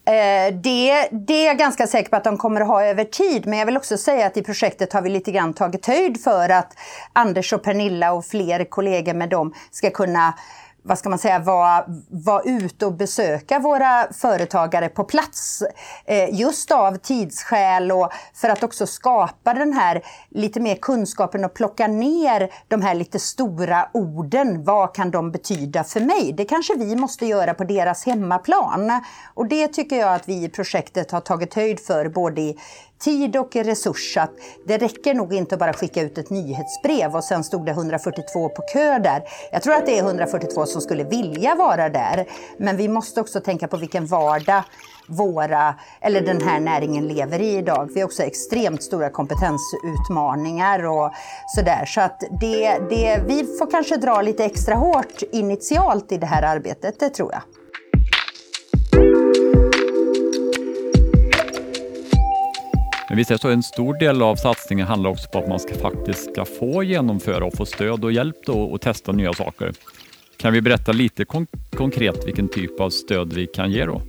Eh, 0.09 0.53
det, 0.53 1.09
det 1.11 1.33
är 1.33 1.45
jag 1.45 1.57
ganska 1.57 1.87
säker 1.87 2.09
på 2.09 2.15
att 2.15 2.23
de 2.23 2.37
kommer 2.37 2.61
att 2.61 2.67
ha 2.67 2.85
över 2.85 3.03
tid. 3.03 3.45
Men 3.45 3.59
jag 3.59 3.65
vill 3.65 3.77
också 3.77 3.97
säga 3.97 4.25
att 4.25 4.37
i 4.37 4.43
projektet 4.43 4.93
har 4.93 5.01
vi 5.01 5.09
lite 5.09 5.31
grann 5.31 5.53
tagit 5.53 5.85
höjd 5.85 6.23
för 6.23 6.49
att 6.49 6.73
Anders 7.13 7.53
och 7.53 7.63
Pernilla 7.63 8.11
och 8.11 8.25
fler 8.25 8.63
kollegor 8.63 9.13
med 9.13 9.29
dem 9.29 9.53
ska 9.71 9.89
kunna 9.89 10.33
vad 10.83 10.97
ska 10.97 11.09
man 11.09 11.19
säga, 11.19 11.39
vara, 11.39 11.85
vara 12.09 12.41
ute 12.41 12.85
och 12.85 12.93
besöka 12.93 13.59
våra 13.59 14.13
företagare 14.13 14.89
på 14.89 15.03
plats. 15.03 15.63
Eh, 16.05 16.39
just 16.39 16.71
av 16.71 16.95
tidsskäl 16.95 17.91
och 17.91 18.11
för 18.33 18.49
att 18.49 18.63
också 18.63 18.87
skapa 18.87 19.53
den 19.53 19.73
här 19.73 20.01
lite 20.29 20.59
mer 20.59 20.75
kunskapen 20.75 21.45
och 21.45 21.53
plocka 21.53 21.87
ner 21.87 22.53
de 22.67 22.81
här 22.81 22.95
lite 22.95 23.19
stora 23.19 23.89
orden. 23.93 24.63
Vad 24.63 24.95
kan 24.95 25.11
de 25.11 25.31
betyda 25.31 25.83
för 25.83 25.99
mig? 25.99 26.33
Det 26.37 26.45
kanske 26.45 26.75
vi 26.75 26.95
måste 26.95 27.25
göra 27.25 27.53
på 27.53 27.63
deras 27.63 28.05
hemmaplan. 28.05 28.91
Och 29.33 29.47
det 29.47 29.67
tycker 29.67 29.95
jag 29.95 30.13
att 30.13 30.29
vi 30.29 30.43
i 30.43 30.49
projektet 30.49 31.11
har 31.11 31.21
tagit 31.21 31.53
höjd 31.53 31.79
för 31.79 32.09
både 32.09 32.41
i 32.41 32.59
tid 32.99 33.35
och 33.35 33.55
resurs. 33.55 34.17
Att 34.17 34.31
det 34.65 34.77
räcker 34.77 35.13
nog 35.13 35.33
inte 35.33 35.55
att 35.55 35.59
bara 35.59 35.73
skicka 35.73 36.01
ut 36.01 36.17
ett 36.17 36.29
nyhetsbrev 36.29 37.15
och 37.15 37.23
sen 37.23 37.43
stod 37.43 37.65
det 37.65 37.71
142 37.71 38.49
på 38.49 38.61
kö 38.73 38.99
där. 38.99 39.23
Jag 39.51 39.61
tror 39.61 39.73
att 39.73 39.85
det 39.85 39.99
är 39.99 40.03
142 40.03 40.65
som 40.65 40.81
skulle 40.81 41.03
vilja 41.03 41.55
vara 41.55 41.89
där. 41.89 42.25
Men 42.57 42.77
vi 42.77 42.87
måste 42.87 43.21
också 43.21 43.39
tänka 43.39 43.67
på 43.67 43.77
vilken 43.77 44.05
vardag 44.05 44.63
våra, 45.07 45.75
eller 46.01 46.21
den 46.21 46.41
här 46.41 46.59
näringen 46.59 47.07
lever 47.07 47.39
i 47.41 47.57
idag. 47.57 47.89
Vi 47.93 47.99
har 47.99 48.07
också 48.07 48.23
extremt 48.23 48.83
stora 48.83 49.09
kompetensutmaningar 49.09 50.85
och 50.85 51.11
sådär. 51.55 51.85
Så 51.85 52.01
att 52.01 52.19
det, 52.41 52.79
det, 52.89 53.23
vi 53.27 53.57
får 53.59 53.71
kanske 53.71 53.97
dra 53.97 54.21
lite 54.21 54.45
extra 54.45 54.75
hårt 54.75 55.21
initialt 55.31 56.11
i 56.11 56.17
det 56.17 56.25
här 56.25 56.43
arbetet, 56.43 56.99
det 56.99 57.09
tror 57.09 57.31
jag. 57.31 57.41
Men 63.09 63.17
visst 63.17 63.31
är 63.31 63.37
så 63.37 63.47
en 63.47 63.63
stor 63.63 63.93
del 63.93 64.21
av 64.21 64.35
satsningen 64.35 64.87
handlar 64.87 65.09
också 65.09 65.29
på 65.29 65.39
att 65.39 65.47
man 65.47 65.59
ska, 65.59 65.75
faktiskt 65.75 66.31
ska 66.31 66.45
få 66.45 66.83
genomföra 66.83 67.45
och 67.45 67.53
få 67.57 67.65
stöd 67.65 68.03
och 68.03 68.11
hjälp 68.11 68.35
då 68.45 68.61
och 68.61 68.81
testa 68.81 69.11
nya 69.11 69.33
saker. 69.33 69.71
Kan 70.37 70.53
vi 70.53 70.61
berätta 70.61 70.91
lite 70.91 71.25
kon 71.25 71.47
konkret 71.77 72.27
vilken 72.27 72.49
typ 72.49 72.79
av 72.79 72.89
stöd 72.89 73.33
vi 73.33 73.47
kan 73.47 73.71
ge 73.71 73.85
då? 73.85 74.01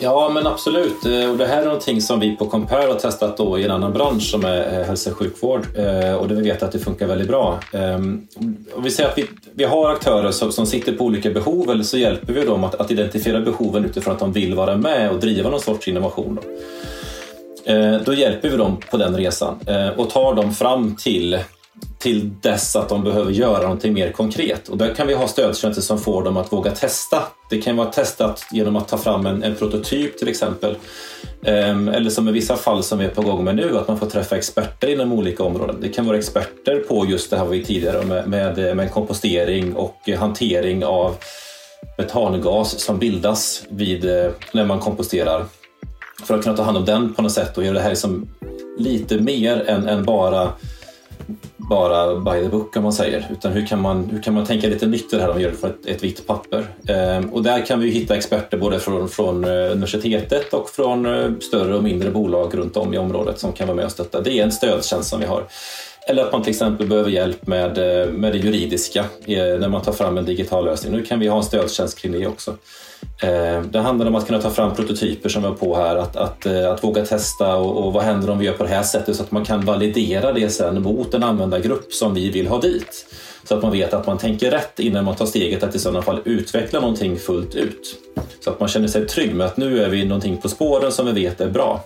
Ja, 0.00 0.30
men 0.34 0.46
absolut. 0.46 1.06
Eh, 1.06 1.30
och 1.30 1.36
det 1.38 1.46
här 1.46 1.60
är 1.60 1.64
någonting 1.64 2.00
som 2.00 2.20
vi 2.20 2.36
på 2.36 2.46
Compare 2.46 2.86
har 2.86 2.94
testat 2.94 3.36
då 3.36 3.58
i 3.58 3.64
en 3.64 3.70
annan 3.70 3.92
bransch 3.92 4.22
som 4.22 4.44
är 4.44 4.80
eh, 4.80 4.86
hälso 4.86 5.10
och 5.10 5.16
sjukvård 5.16 5.66
eh, 5.74 6.14
och 6.14 6.28
där 6.28 6.34
vi 6.34 6.42
vet 6.42 6.62
att 6.62 6.72
det 6.72 6.78
funkar 6.78 7.06
väldigt 7.06 7.28
bra. 7.28 7.60
Ehm, 7.72 8.26
och 8.74 8.86
vi 8.86 8.90
säger 8.90 9.08
att 9.08 9.18
vi, 9.18 9.26
vi 9.54 9.64
har 9.64 9.90
aktörer 9.90 10.30
som, 10.30 10.52
som 10.52 10.66
sitter 10.66 10.92
på 10.92 11.04
olika 11.04 11.30
behov 11.30 11.70
eller 11.70 11.84
så 11.84 11.98
hjälper 11.98 12.32
vi 12.32 12.44
dem 12.44 12.64
att, 12.64 12.74
att 12.74 12.90
identifiera 12.90 13.40
behoven 13.40 13.84
utifrån 13.84 14.14
att 14.14 14.20
de 14.20 14.32
vill 14.32 14.54
vara 14.54 14.76
med 14.76 15.10
och 15.10 15.20
driva 15.20 15.50
någon 15.50 15.60
sorts 15.60 15.88
innovation. 15.88 16.38
Då. 16.42 16.48
Eh, 17.68 18.00
då 18.04 18.14
hjälper 18.14 18.48
vi 18.48 18.56
dem 18.56 18.76
på 18.90 18.96
den 18.96 19.16
resan 19.16 19.60
eh, 19.66 19.88
och 19.88 20.10
tar 20.10 20.34
dem 20.34 20.54
fram 20.54 20.96
till, 20.96 21.38
till 21.98 22.30
dess 22.42 22.76
att 22.76 22.88
de 22.88 23.04
behöver 23.04 23.32
göra 23.32 23.62
någonting 23.62 23.94
mer 23.94 24.12
konkret. 24.12 24.68
Och 24.68 24.78
där 24.78 24.94
kan 24.94 25.06
vi 25.06 25.14
ha 25.14 25.28
stödtjänster 25.28 25.82
som 25.82 25.98
får 25.98 26.22
dem 26.22 26.36
att 26.36 26.52
våga 26.52 26.70
testa. 26.70 27.22
Det 27.50 27.58
kan 27.58 27.76
vara 27.76 27.90
testat 27.90 28.46
genom 28.52 28.76
att 28.76 28.88
ta 28.88 28.98
fram 28.98 29.26
en, 29.26 29.42
en 29.42 29.54
prototyp 29.54 30.18
till 30.18 30.28
exempel. 30.28 30.76
Ehm, 31.42 31.88
eller 31.88 32.10
som 32.10 32.28
i 32.28 32.32
vissa 32.32 32.56
fall 32.56 32.82
som 32.82 32.98
vi 32.98 33.04
är 33.04 33.10
på 33.10 33.22
gång 33.22 33.44
med 33.44 33.56
nu, 33.56 33.78
att 33.78 33.88
man 33.88 33.98
får 33.98 34.06
träffa 34.06 34.36
experter 34.36 34.88
inom 34.88 35.12
olika 35.12 35.42
områden. 35.44 35.76
Det 35.80 35.88
kan 35.88 36.06
vara 36.06 36.18
experter 36.18 36.84
på 36.88 37.06
just 37.06 37.30
det 37.30 37.36
här 37.36 37.46
vi 37.46 37.64
tidigare 37.64 38.06
med, 38.06 38.28
med, 38.28 38.76
med 38.76 38.92
kompostering 38.92 39.76
och 39.76 40.08
hantering 40.18 40.84
av 40.84 41.16
metangas 41.98 42.80
som 42.80 42.98
bildas 42.98 43.62
vid, 43.68 44.04
eh, 44.04 44.30
när 44.52 44.64
man 44.64 44.80
komposterar 44.80 45.44
för 46.24 46.34
att 46.34 46.42
kunna 46.42 46.56
ta 46.56 46.62
hand 46.62 46.76
om 46.76 46.84
den 46.84 47.14
på 47.14 47.22
något 47.22 47.32
sätt 47.32 47.58
och 47.58 47.64
göra 47.64 47.74
det 47.74 47.80
här 47.80 47.90
liksom 47.90 48.28
lite 48.78 49.18
mer 49.20 49.64
än, 49.68 49.88
än 49.88 50.04
bara 50.04 50.52
bara 51.56 52.14
by 52.20 52.42
the 52.42 52.48
book 52.48 52.76
om 52.76 52.82
man 52.82 52.92
säger. 52.92 53.28
Utan 53.30 53.52
hur 53.52 53.66
kan 53.66 53.80
man, 53.80 54.04
hur 54.04 54.22
kan 54.22 54.34
man 54.34 54.46
tänka 54.46 54.68
lite 54.68 54.86
nytt 54.86 55.12
i 55.12 55.16
det 55.16 55.22
här 55.22 55.28
om 55.28 55.34
man 55.34 55.42
gör 55.42 55.50
det 55.50 55.56
för 55.56 55.68
ett, 55.68 55.86
ett 55.86 56.04
vitt 56.04 56.26
papper? 56.26 56.66
Ehm, 56.88 57.28
och 57.28 57.42
där 57.42 57.66
kan 57.66 57.80
vi 57.80 57.90
hitta 57.90 58.16
experter 58.16 58.58
både 58.58 58.80
från, 58.80 59.08
från 59.08 59.44
eh, 59.44 59.50
universitetet 59.50 60.54
och 60.54 60.70
från 60.70 61.06
eh, 61.06 61.30
större 61.40 61.76
och 61.76 61.82
mindre 61.82 62.10
bolag 62.10 62.58
runt 62.58 62.76
om 62.76 62.94
i 62.94 62.98
området 62.98 63.38
som 63.38 63.52
kan 63.52 63.66
vara 63.66 63.76
med 63.76 63.84
och 63.84 63.92
stötta. 63.92 64.20
Det 64.20 64.38
är 64.38 64.42
en 64.42 64.52
stödtjänst 64.52 65.10
som 65.10 65.20
vi 65.20 65.26
har. 65.26 65.42
Eller 66.08 66.22
att 66.24 66.32
man 66.32 66.42
till 66.42 66.50
exempel 66.50 66.86
behöver 66.86 67.10
hjälp 67.10 67.46
med, 67.46 67.78
eh, 67.78 68.10
med 68.10 68.32
det 68.32 68.38
juridiska 68.38 69.00
eh, 69.26 69.58
när 69.60 69.68
man 69.68 69.82
tar 69.82 69.92
fram 69.92 70.18
en 70.18 70.24
digital 70.24 70.64
lösning. 70.64 70.92
Nu 70.92 71.02
kan 71.02 71.20
vi 71.20 71.26
ha 71.26 71.36
en 71.36 71.42
stödtjänst 71.42 71.98
kring 71.98 72.12
det 72.12 72.26
också. 72.26 72.50
Eh, 73.22 73.62
det 73.62 73.78
handlar 73.78 74.06
om 74.06 74.14
att 74.14 74.26
kunna 74.26 74.40
ta 74.40 74.50
fram 74.50 74.74
prototyper 74.74 75.28
som 75.28 75.42
vi 75.42 75.48
har 75.48 75.54
på 75.54 75.76
här, 75.76 75.96
att, 75.96 76.16
att, 76.16 76.46
att 76.46 76.84
våga 76.84 77.04
testa 77.04 77.56
och, 77.56 77.86
och, 77.86 77.92
vad 77.92 78.02
händer 78.02 78.30
om 78.30 78.38
vi 78.38 78.46
gör 78.46 78.52
på 78.52 78.62
det 78.62 78.68
här 78.68 78.82
sättet 78.82 79.16
så 79.16 79.22
att 79.22 79.30
man 79.30 79.44
kan 79.44 79.64
validera 79.64 80.32
det 80.32 80.50
sen 80.50 80.82
mot 80.82 81.14
en 81.14 81.22
användargrupp 81.22 81.92
som 81.92 82.14
vi 82.14 82.30
vill 82.30 82.46
ha 82.46 82.60
dit. 82.60 83.06
Så 83.44 83.54
att 83.54 83.62
man 83.62 83.72
vet 83.72 83.94
att 83.94 84.06
man 84.06 84.18
tänker 84.18 84.50
rätt 84.50 84.80
innan 84.80 85.04
man 85.04 85.16
tar 85.16 85.26
steget 85.26 85.62
att 85.62 85.74
i 85.74 85.78
sådana 85.78 86.02
fall 86.02 86.20
utveckla 86.24 86.80
någonting 86.80 87.16
fullt 87.16 87.54
ut. 87.54 87.96
Så 88.44 88.50
att 88.50 88.60
man 88.60 88.68
känner 88.68 88.88
sig 88.88 89.06
trygg 89.06 89.34
med 89.34 89.46
att 89.46 89.56
nu 89.56 89.82
är 89.82 89.88
vi 89.88 90.04
någonting 90.04 90.36
på 90.36 90.48
spåren 90.48 90.92
som 90.92 91.06
vi 91.06 91.12
vet 91.12 91.40
är 91.40 91.50
bra. 91.50 91.80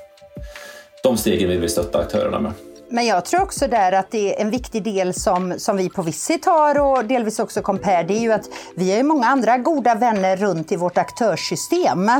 De 1.02 1.16
stegen 1.16 1.48
vill 1.48 1.60
vi 1.60 1.68
stötta 1.68 1.98
aktörerna 1.98 2.40
med. 2.40 2.52
Men 2.92 3.06
jag 3.06 3.24
tror 3.24 3.42
också 3.42 3.68
där 3.68 3.92
att 3.92 4.10
det 4.10 4.36
är 4.36 4.42
en 4.42 4.50
viktig 4.50 4.84
del 4.84 5.14
som, 5.14 5.54
som 5.58 5.76
vi 5.76 5.90
på 5.90 6.02
Visit 6.02 6.44
har 6.44 6.80
och 6.80 7.04
delvis 7.04 7.38
också 7.38 7.62
Compare, 7.62 8.02
det 8.02 8.14
är 8.14 8.20
ju 8.20 8.32
att 8.32 8.48
vi 8.74 8.90
har 8.90 8.96
ju 8.96 9.02
många 9.02 9.26
andra 9.26 9.58
goda 9.58 9.94
vänner 9.94 10.36
runt 10.36 10.72
i 10.72 10.76
vårt 10.76 10.98
aktörssystem 10.98 12.10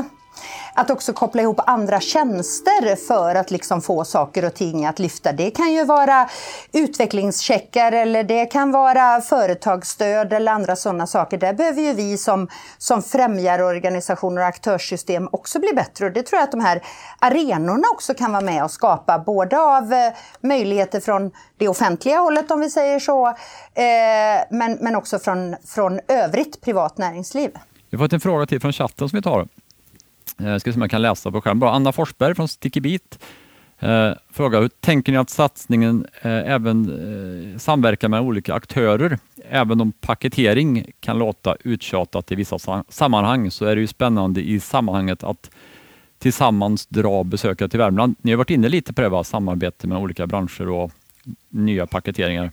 att 0.75 0.89
också 0.89 1.13
koppla 1.13 1.41
ihop 1.41 1.59
andra 1.67 1.99
tjänster 1.99 2.95
för 2.95 3.35
att 3.35 3.51
liksom 3.51 3.81
få 3.81 4.05
saker 4.05 4.45
och 4.45 4.53
ting 4.53 4.85
att 4.85 4.99
lyfta. 4.99 5.31
Det 5.31 5.51
kan 5.51 5.73
ju 5.73 5.85
vara 5.85 6.29
utvecklingscheckar 6.71 7.91
eller 7.91 8.23
det 8.23 8.45
kan 8.45 8.71
vara 8.71 9.21
företagsstöd 9.21 10.33
eller 10.33 10.51
andra 10.51 10.75
sådana 10.75 11.07
saker. 11.07 11.37
Där 11.37 11.53
behöver 11.53 11.81
ju 11.81 11.93
vi 11.93 12.17
som, 12.17 12.47
som 12.77 13.03
främjarorganisationer 13.03 14.41
och 14.41 14.47
aktörssystem 14.47 15.29
också 15.31 15.59
bli 15.59 15.69
bättre. 15.75 16.05
Och 16.05 16.11
det 16.11 16.23
tror 16.23 16.37
jag 16.39 16.43
att 16.43 16.51
de 16.51 16.61
här 16.61 16.83
arenorna 17.19 17.83
också 17.93 18.13
kan 18.13 18.31
vara 18.31 18.41
med 18.41 18.63
och 18.63 18.71
skapa. 18.71 19.19
Både 19.19 19.59
av 19.59 19.93
eh, 19.93 20.13
möjligheter 20.41 20.99
från 20.99 21.31
det 21.57 21.67
offentliga 21.67 22.17
hållet 22.17 22.51
om 22.51 22.59
vi 22.59 22.69
säger 22.69 22.99
så, 22.99 23.27
eh, 23.27 23.33
men, 24.49 24.77
men 24.81 24.95
också 24.95 25.19
från, 25.19 25.55
från 25.65 25.99
övrigt 26.07 26.61
privat 26.61 26.97
näringsliv. 26.97 27.51
Vi 27.89 27.97
har 27.97 28.05
fått 28.05 28.13
en 28.13 28.19
fråga 28.19 28.45
till 28.45 28.61
från 28.61 28.73
chatten 28.73 29.09
som 29.09 29.17
vi 29.17 29.23
tar. 29.23 29.47
Jag 30.37 30.61
ska 30.61 30.71
se 30.71 30.75
om 30.75 30.81
jag 30.81 30.91
kan 30.91 31.01
läsa 31.01 31.31
på 31.31 31.41
skärmen. 31.41 31.69
Anna 31.69 31.91
Forsberg 31.91 32.35
från 32.35 32.47
Sticky 32.47 32.79
Beat 32.79 33.19
eh, 33.79 34.11
frågar, 34.31 34.61
hur 34.61 34.67
tänker 34.67 35.11
ni 35.11 35.17
att 35.17 35.29
satsningen 35.29 36.05
eh, 36.21 36.31
även 36.31 36.89
eh, 37.53 37.57
samverkar 37.57 38.09
med 38.09 38.21
olika 38.21 38.53
aktörer? 38.53 39.19
Även 39.49 39.81
om 39.81 39.91
paketering 39.91 40.85
kan 40.99 41.19
låta 41.19 41.55
uttjatat 41.63 42.31
i 42.31 42.35
vissa 42.35 42.83
sammanhang 42.89 43.51
så 43.51 43.65
är 43.65 43.75
det 43.75 43.81
ju 43.81 43.87
spännande 43.87 44.41
i 44.41 44.59
sammanhanget 44.59 45.23
att 45.23 45.49
tillsammans 46.19 46.85
dra 46.85 47.23
besökare 47.23 47.69
till 47.69 47.79
Värmland. 47.79 48.15
Ni 48.21 48.31
har 48.31 48.37
varit 48.37 48.49
inne 48.49 48.69
lite 48.69 48.93
på 48.93 49.01
det, 49.01 49.09
va? 49.09 49.23
samarbete 49.23 49.87
med 49.87 49.97
olika 49.97 50.27
branscher 50.27 50.69
och 50.69 50.91
nya 51.49 51.87
paketeringar. 51.87 52.51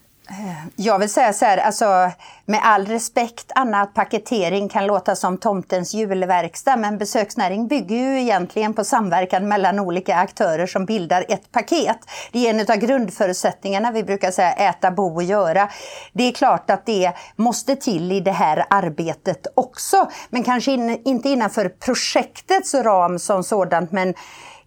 Jag 0.76 0.98
vill 0.98 1.10
säga 1.10 1.32
så 1.32 1.44
här, 1.44 1.58
alltså, 1.58 2.10
med 2.44 2.60
all 2.62 2.86
respekt 2.86 3.52
Anna, 3.54 3.80
att 3.80 3.94
paketering 3.94 4.68
kan 4.68 4.86
låta 4.86 5.16
som 5.16 5.38
tomtens 5.38 5.94
julverkstad, 5.94 6.76
men 6.76 6.98
besöksnäring 6.98 7.68
bygger 7.68 7.96
ju 7.96 8.20
egentligen 8.20 8.74
på 8.74 8.84
samverkan 8.84 9.48
mellan 9.48 9.78
olika 9.78 10.16
aktörer 10.16 10.66
som 10.66 10.84
bildar 10.84 11.24
ett 11.28 11.52
paket. 11.52 11.98
Det 12.32 12.46
är 12.46 12.50
en 12.50 12.60
av 12.60 12.76
grundförutsättningarna, 12.76 13.90
vi 13.90 14.04
brukar 14.04 14.30
säga 14.30 14.52
äta, 14.52 14.90
bo 14.90 15.14
och 15.14 15.22
göra. 15.22 15.68
Det 16.12 16.28
är 16.28 16.32
klart 16.32 16.70
att 16.70 16.86
det 16.86 17.12
måste 17.36 17.76
till 17.76 18.12
i 18.12 18.20
det 18.20 18.32
här 18.32 18.64
arbetet 18.70 19.46
också, 19.56 20.10
men 20.30 20.42
kanske 20.42 20.72
in, 20.72 21.00
inte 21.04 21.28
innanför 21.28 21.68
projektets 21.68 22.74
ram 22.74 23.18
som 23.18 23.44
sådant, 23.44 23.92
men 23.92 24.14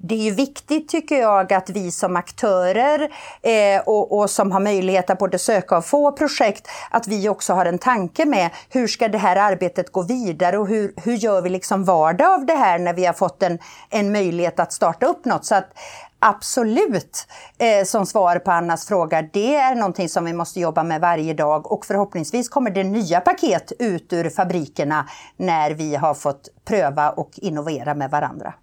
det 0.05 0.15
är 0.15 0.23
ju 0.23 0.31
viktigt 0.31 0.89
tycker 0.89 1.19
jag 1.19 1.53
att 1.53 1.69
vi 1.69 1.91
som 1.91 2.15
aktörer 2.15 3.09
eh, 3.41 3.81
och, 3.85 4.17
och, 4.17 4.29
som 4.29 4.51
har 4.51 4.59
möjlighet 4.59 5.09
att 5.09 5.19
både 5.19 5.39
söka 5.39 5.77
och 5.77 5.85
få 5.85 6.11
projekt, 6.11 6.67
att 6.91 7.07
vi 7.07 7.29
också 7.29 7.53
har 7.53 7.65
en 7.65 7.77
tanke 7.77 8.25
med 8.25 8.49
hur 8.69 8.87
ska 8.87 9.07
det 9.07 9.17
här 9.17 9.35
arbetet 9.35 9.91
gå 9.91 10.01
vidare 10.01 10.57
och 10.57 10.67
hur, 10.67 10.93
hur 11.03 11.13
gör 11.13 11.41
vi 11.41 11.49
liksom 11.49 11.83
vardag 11.83 12.33
av 12.33 12.45
det 12.45 12.53
här 12.53 12.79
när 12.79 12.93
vi 12.93 13.05
har 13.05 13.13
fått 13.13 13.43
en, 13.43 13.59
en 13.89 14.11
möjlighet 14.11 14.59
att 14.59 14.73
starta 14.73 15.05
upp 15.05 15.25
något. 15.25 15.45
Så 15.45 15.55
att 15.55 15.69
Absolut, 16.25 17.27
eh, 17.57 17.85
som 17.85 18.05
svar 18.05 18.39
på 18.39 18.51
Annas 18.51 18.87
fråga, 18.87 19.21
det 19.33 19.55
är 19.55 19.75
någonting 19.75 20.09
som 20.09 20.25
vi 20.25 20.33
måste 20.33 20.59
jobba 20.59 20.83
med 20.83 21.01
varje 21.01 21.33
dag 21.33 21.71
och 21.71 21.85
förhoppningsvis 21.85 22.49
kommer 22.49 22.71
det 22.71 22.83
nya 22.83 23.21
paket 23.21 23.71
ut 23.79 24.13
ur 24.13 24.29
fabrikerna 24.29 25.09
när 25.37 25.71
vi 25.71 25.95
har 25.95 26.13
fått 26.13 26.49
pröva 26.65 27.09
och 27.11 27.31
innovera 27.35 27.93
med 27.93 28.11
varandra. 28.11 28.53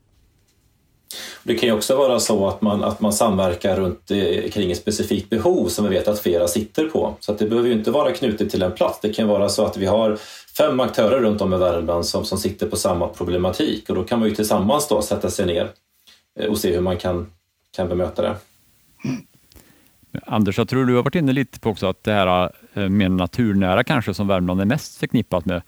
Det 1.42 1.54
kan 1.54 1.68
ju 1.68 1.74
också 1.74 1.96
vara 1.96 2.20
så 2.20 2.48
att 2.48 2.62
man, 2.62 2.84
att 2.84 3.00
man 3.00 3.12
samverkar 3.12 3.76
runt 3.76 4.10
eh, 4.10 4.50
kring 4.50 4.70
ett 4.70 4.78
specifikt 4.78 5.30
behov 5.30 5.68
som 5.68 5.84
vi 5.84 5.90
vet 5.90 6.08
att 6.08 6.20
flera 6.20 6.48
sitter 6.48 6.84
på. 6.84 7.14
Så 7.20 7.32
att 7.32 7.38
det 7.38 7.46
behöver 7.46 7.68
ju 7.68 7.74
inte 7.74 7.90
vara 7.90 8.12
knutet 8.12 8.50
till 8.50 8.62
en 8.62 8.72
plats. 8.72 8.98
Det 9.02 9.12
kan 9.12 9.28
vara 9.28 9.48
så 9.48 9.64
att 9.66 9.76
vi 9.76 9.86
har 9.86 10.18
fem 10.56 10.80
aktörer 10.80 11.20
runt 11.20 11.40
om 11.40 11.54
i 11.54 11.56
Värmland 11.56 12.06
som, 12.06 12.24
som 12.24 12.38
sitter 12.38 12.66
på 12.68 12.76
samma 12.76 13.08
problematik 13.08 13.90
och 13.90 13.94
då 13.94 14.04
kan 14.04 14.18
man 14.18 14.28
ju 14.28 14.34
tillsammans 14.34 14.88
då 14.88 15.02
sätta 15.02 15.30
sig 15.30 15.46
ner 15.46 15.70
eh, 16.40 16.46
och 16.46 16.58
se 16.58 16.74
hur 16.74 16.80
man 16.80 16.96
kan, 16.96 17.26
kan 17.76 17.88
bemöta 17.88 18.22
det. 18.22 18.36
Mm. 19.04 19.26
Anders, 20.26 20.58
jag 20.58 20.68
tror 20.68 20.86
du 20.86 20.94
har 20.94 21.02
varit 21.02 21.14
inne 21.14 21.32
lite 21.32 21.60
på 21.60 21.70
också 21.70 21.86
att 21.86 22.04
det 22.04 22.12
här 22.12 22.52
eh, 22.74 22.88
mer 22.88 23.08
naturnära 23.08 23.84
kanske 23.84 24.14
som 24.14 24.28
Värmland 24.28 24.60
är 24.60 24.64
mest 24.64 24.96
förknippat 24.96 25.44
med 25.44 25.62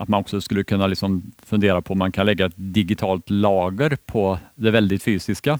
att 0.00 0.08
man 0.08 0.20
också 0.20 0.40
skulle 0.40 0.64
kunna 0.64 0.86
liksom 0.86 1.32
fundera 1.46 1.82
på 1.82 1.92
om 1.92 1.98
man 1.98 2.12
kan 2.12 2.26
lägga 2.26 2.46
ett 2.46 2.52
digitalt 2.56 3.30
lager 3.30 3.96
på 4.06 4.38
det 4.54 4.70
väldigt 4.70 5.02
fysiska. 5.02 5.58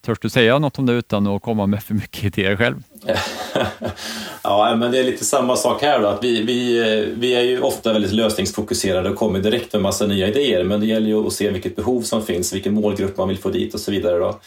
Törs 0.00 0.18
du 0.18 0.28
säga 0.28 0.58
något 0.58 0.78
om 0.78 0.86
det 0.86 0.92
utan 0.92 1.26
att 1.26 1.42
komma 1.42 1.66
med 1.66 1.82
för 1.82 1.94
mycket 1.94 2.24
idéer 2.24 2.56
själv? 2.56 2.82
ja, 4.42 4.76
men 4.76 4.92
det 4.92 4.98
är 4.98 5.04
lite 5.04 5.24
samma 5.24 5.56
sak 5.56 5.82
här 5.82 6.00
då. 6.00 6.06
Att 6.06 6.24
vi, 6.24 6.42
vi, 6.42 7.14
vi 7.16 7.34
är 7.34 7.42
ju 7.42 7.60
ofta 7.60 7.92
väldigt 7.92 8.12
lösningsfokuserade 8.12 9.10
och 9.10 9.16
kommer 9.16 9.40
direkt 9.40 9.72
med 9.72 9.82
massa 9.82 10.06
nya 10.06 10.28
idéer. 10.28 10.64
Men 10.64 10.80
det 10.80 10.86
gäller 10.86 11.06
ju 11.06 11.26
att 11.26 11.32
se 11.32 11.50
vilket 11.50 11.76
behov 11.76 12.02
som 12.02 12.22
finns, 12.22 12.52
vilken 12.52 12.74
målgrupp 12.74 13.16
man 13.16 13.28
vill 13.28 13.38
få 13.38 13.48
dit 13.48 13.74
och 13.74 13.80
så 13.80 13.90
vidare. 13.90 14.18
Då. 14.18 14.40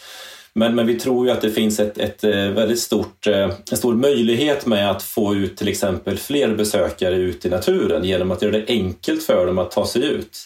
Men, 0.58 0.74
men 0.74 0.86
vi 0.86 0.94
tror 0.94 1.26
ju 1.26 1.32
att 1.32 1.40
det 1.40 1.50
finns 1.50 1.80
ett, 1.80 1.98
ett 1.98 2.24
eh, 2.24 2.30
väldigt 2.30 2.78
stort, 2.78 3.26
eh, 3.26 3.50
en 3.70 3.76
stor 3.76 3.94
möjlighet 3.94 4.66
med 4.66 4.90
att 4.90 5.02
få 5.02 5.34
ut 5.34 5.56
till 5.56 5.68
exempel 5.68 6.18
fler 6.18 6.54
besökare 6.54 7.14
ut 7.14 7.44
i 7.44 7.48
naturen 7.48 8.04
genom 8.04 8.30
att 8.30 8.42
göra 8.42 8.52
det 8.52 8.64
enkelt 8.68 9.22
för 9.22 9.46
dem 9.46 9.58
att 9.58 9.70
ta 9.70 9.86
sig 9.86 10.04
ut. 10.04 10.38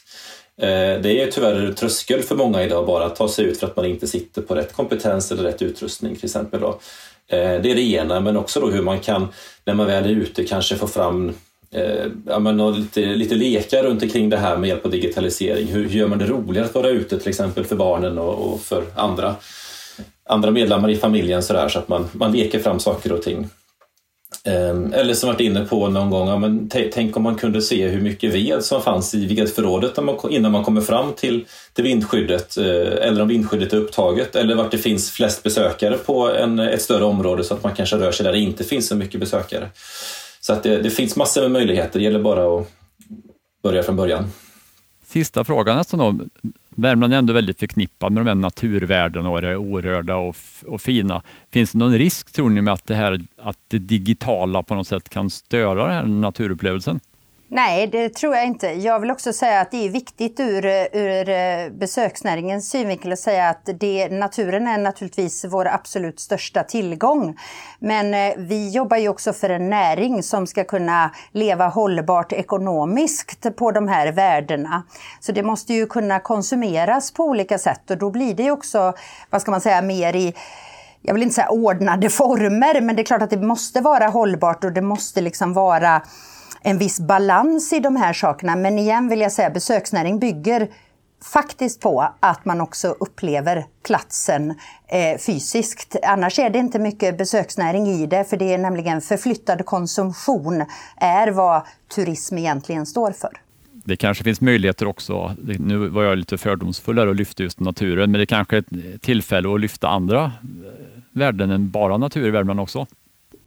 Eh, 0.60 1.00
det 1.02 1.22
är 1.22 1.30
tyvärr 1.30 1.54
en 1.54 1.74
tröskel 1.74 2.22
för 2.22 2.36
många 2.36 2.62
idag 2.62 2.86
bara 2.86 3.04
att 3.04 3.16
ta 3.16 3.28
sig 3.28 3.44
ut 3.44 3.60
för 3.60 3.66
att 3.66 3.76
man 3.76 3.84
inte 3.84 4.06
sitter 4.06 4.42
på 4.42 4.54
rätt 4.54 4.72
kompetens 4.72 5.32
eller 5.32 5.42
rätt 5.42 5.62
utrustning 5.62 6.16
till 6.16 6.24
exempel. 6.24 6.60
Då. 6.60 6.80
Det 7.30 7.36
är 7.70 7.74
det 7.74 7.92
ena, 7.92 8.20
men 8.20 8.36
också 8.36 8.60
då 8.60 8.70
hur 8.70 8.82
man 8.82 9.00
kan, 9.00 9.28
när 9.64 9.74
man 9.74 9.86
väl 9.86 10.04
är 10.04 10.08
ute, 10.08 10.44
kanske 10.44 10.76
få 10.76 10.86
fram 10.86 11.34
ja, 12.26 12.38
men 12.38 12.72
lite, 12.72 13.00
lite 13.00 13.34
lekar 13.34 13.82
runt 13.82 14.02
omkring 14.02 14.30
det 14.30 14.36
här 14.36 14.56
med 14.56 14.68
hjälp 14.68 14.84
av 14.84 14.90
digitalisering. 14.90 15.66
Hur, 15.66 15.88
hur 15.88 15.98
gör 15.98 16.08
man 16.08 16.18
det 16.18 16.26
roligare 16.26 16.66
att 16.66 16.74
vara 16.74 16.88
ute 16.88 17.18
till 17.18 17.28
exempel 17.28 17.64
för 17.64 17.76
barnen 17.76 18.18
och, 18.18 18.52
och 18.52 18.60
för 18.60 18.84
andra? 18.94 19.36
Andra 20.30 20.50
medlemmar 20.50 20.90
i 20.90 20.96
familjen 20.96 21.42
så, 21.42 21.52
där, 21.52 21.68
så 21.68 21.78
att 21.78 21.88
man, 21.88 22.08
man 22.12 22.32
leker 22.32 22.58
fram 22.58 22.80
saker 22.80 23.12
och 23.12 23.22
ting. 23.22 23.48
Ehm, 24.44 24.92
eller 24.92 25.14
som 25.14 25.26
varit 25.26 25.40
inne 25.40 25.64
på 25.64 25.88
någon 25.88 26.10
gång, 26.10 26.28
ja, 26.28 26.38
men 26.38 26.68
tänk 26.68 27.16
om 27.16 27.22
man 27.22 27.36
kunde 27.36 27.62
se 27.62 27.88
hur 27.88 28.00
mycket 28.00 28.34
ved 28.34 28.64
som 28.64 28.82
fanns 28.82 29.14
i 29.14 29.26
vedförrådet 29.26 29.98
innan 30.30 30.52
man 30.52 30.64
kommer 30.64 30.80
fram 30.80 31.12
till, 31.12 31.46
till 31.72 31.84
vindskyddet 31.84 32.56
eh, 32.56 32.64
eller 33.06 33.22
om 33.22 33.28
vindskyddet 33.28 33.72
är 33.72 33.76
upptaget 33.76 34.36
eller 34.36 34.54
vart 34.54 34.70
det 34.70 34.78
finns 34.78 35.10
flest 35.10 35.42
besökare 35.42 35.98
på 35.98 36.30
en, 36.34 36.58
ett 36.58 36.82
större 36.82 37.04
område 37.04 37.44
så 37.44 37.54
att 37.54 37.62
man 37.62 37.74
kanske 37.74 37.96
rör 37.96 38.12
sig 38.12 38.24
där 38.24 38.32
det 38.32 38.38
inte 38.38 38.64
finns 38.64 38.88
så 38.88 38.96
mycket 38.96 39.20
besökare. 39.20 39.68
Så 40.40 40.52
att 40.52 40.62
det, 40.62 40.82
det 40.82 40.90
finns 40.90 41.16
massor 41.16 41.42
med 41.42 41.50
möjligheter, 41.50 41.98
det 41.98 42.04
gäller 42.04 42.22
bara 42.22 42.60
att 42.60 42.68
börja 43.62 43.82
från 43.82 43.96
början. 43.96 44.30
Sista 45.06 45.44
frågan 45.44 45.76
nästan 45.76 45.98
då. 45.98 46.24
Värmland 46.76 47.14
är 47.14 47.18
ändå 47.18 47.32
väldigt 47.32 47.60
förknippat 47.60 48.12
med 48.12 48.20
de 48.20 48.28
här 48.28 48.34
naturvärdena 48.34 49.30
och 49.30 49.42
det 49.42 49.56
orörda 49.56 50.16
och, 50.16 50.36
och 50.66 50.80
fina. 50.80 51.22
Finns 51.50 51.72
det 51.72 51.78
någon 51.78 51.98
risk 51.98 52.32
tror 52.32 52.50
ni 52.50 52.60
med 52.60 52.74
att 52.74 52.86
det, 52.86 52.94
här, 52.94 53.20
att 53.42 53.58
det 53.68 53.78
digitala 53.78 54.62
på 54.62 54.74
något 54.74 54.88
sätt 54.88 55.08
kan 55.08 55.30
störa 55.30 55.86
den 55.86 55.94
här 55.94 56.04
naturupplevelsen? 56.04 57.00
Nej, 57.52 57.86
det 57.86 58.08
tror 58.08 58.36
jag 58.36 58.46
inte. 58.46 58.66
Jag 58.66 59.00
vill 59.00 59.10
också 59.10 59.32
säga 59.32 59.60
att 59.60 59.70
det 59.70 59.86
är 59.86 59.90
viktigt 59.90 60.40
ur, 60.40 60.66
ur 60.92 61.28
eh, 61.28 61.70
besöksnäringens 61.72 62.70
synvinkel 62.70 63.12
att 63.12 63.18
säga 63.18 63.48
att 63.48 63.68
det, 63.80 64.08
naturen 64.08 64.66
är 64.66 64.78
naturligtvis 64.78 65.44
vår 65.44 65.68
absolut 65.68 66.20
största 66.20 66.62
tillgång. 66.62 67.38
Men 67.78 68.14
eh, 68.14 68.34
vi 68.36 68.70
jobbar 68.70 68.96
ju 68.96 69.08
också 69.08 69.32
för 69.32 69.50
en 69.50 69.70
näring 69.70 70.22
som 70.22 70.46
ska 70.46 70.64
kunna 70.64 71.10
leva 71.32 71.68
hållbart 71.68 72.32
ekonomiskt 72.32 73.56
på 73.56 73.70
de 73.70 73.88
här 73.88 74.12
värdena. 74.12 74.82
Så 75.20 75.32
det 75.32 75.42
måste 75.42 75.74
ju 75.74 75.86
kunna 75.86 76.20
konsumeras 76.20 77.12
på 77.12 77.24
olika 77.24 77.58
sätt 77.58 77.90
och 77.90 77.98
då 77.98 78.10
blir 78.10 78.34
det 78.34 78.42
ju 78.42 78.50
också, 78.50 78.92
vad 79.30 79.42
ska 79.42 79.50
man 79.50 79.60
säga, 79.60 79.82
mer 79.82 80.16
i 80.16 80.34
jag 81.02 81.14
vill 81.14 81.22
inte 81.22 81.34
säga 81.34 81.48
ordnade 81.48 82.10
former, 82.10 82.80
men 82.80 82.96
det 82.96 83.02
är 83.02 83.04
klart 83.04 83.22
att 83.22 83.30
det 83.30 83.42
måste 83.42 83.80
vara 83.80 84.06
hållbart 84.08 84.64
och 84.64 84.72
det 84.72 84.82
måste 84.82 85.20
liksom 85.20 85.52
vara 85.52 86.02
en 86.62 86.78
viss 86.78 87.00
balans 87.00 87.72
i 87.72 87.80
de 87.80 87.96
här 87.96 88.12
sakerna. 88.12 88.56
Men 88.56 88.78
igen 88.78 89.08
vill 89.08 89.20
jag 89.20 89.32
säga 89.32 89.50
besöksnäring 89.50 90.18
bygger 90.18 90.68
faktiskt 91.24 91.80
på 91.80 92.08
att 92.20 92.44
man 92.44 92.60
också 92.60 92.88
upplever 92.88 93.64
platsen 93.86 94.50
eh, 94.88 95.18
fysiskt. 95.18 95.96
Annars 96.02 96.38
är 96.38 96.50
det 96.50 96.58
inte 96.58 96.78
mycket 96.78 97.18
besöksnäring 97.18 97.86
i 97.86 98.06
det, 98.06 98.24
för 98.24 98.36
det 98.36 98.54
är 98.54 98.58
nämligen 98.58 99.00
förflyttad 99.00 99.66
konsumtion 99.66 100.64
är 100.96 101.30
vad 101.30 101.62
turism 101.94 102.38
egentligen 102.38 102.86
står 102.86 103.12
för. 103.12 103.30
Det 103.84 103.96
kanske 103.96 104.24
finns 104.24 104.40
möjligheter 104.40 104.86
också, 104.86 105.34
nu 105.58 105.88
var 105.88 106.02
jag 106.02 106.18
lite 106.18 106.38
fördomsfull 106.38 106.98
och 106.98 107.14
lyfte 107.14 107.42
just 107.42 107.60
naturen, 107.60 108.10
men 108.10 108.18
det 108.18 108.26
kanske 108.26 108.56
är 108.56 108.60
ett 108.94 109.02
tillfälle 109.02 109.54
att 109.54 109.60
lyfta 109.60 109.88
andra 109.88 110.24
eh, 110.24 110.30
värden 111.12 111.50
än 111.50 111.70
bara 111.70 111.96
natur 111.96 112.26
i 112.26 112.30
Värmland 112.30 112.60
också? 112.60 112.86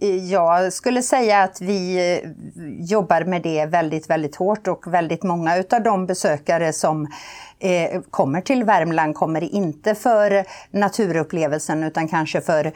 Jag 0.10 0.74
skulle 0.74 1.02
säga 1.02 1.44
att 1.44 1.62
vi 1.62 1.96
eh, 1.96 2.30
jobbar 2.80 3.24
med 3.24 3.42
det 3.42 3.66
väldigt, 3.66 4.10
väldigt 4.10 4.36
hårt 4.36 4.68
och 4.68 4.94
väldigt 4.94 5.24
många 5.24 5.58
utav 5.58 5.84
de 5.84 6.06
besökare 6.06 6.74
som 6.74 7.08
eh, 7.64 8.02
kommer 8.10 8.42
till 8.42 8.64
Värmland 8.64 9.16
kommer 9.16 9.56
inte 9.56 9.96
för 9.96 10.46
naturupplevelsen 10.72 11.84
utan 11.84 12.08
kanske 12.08 12.42
för 12.42 12.72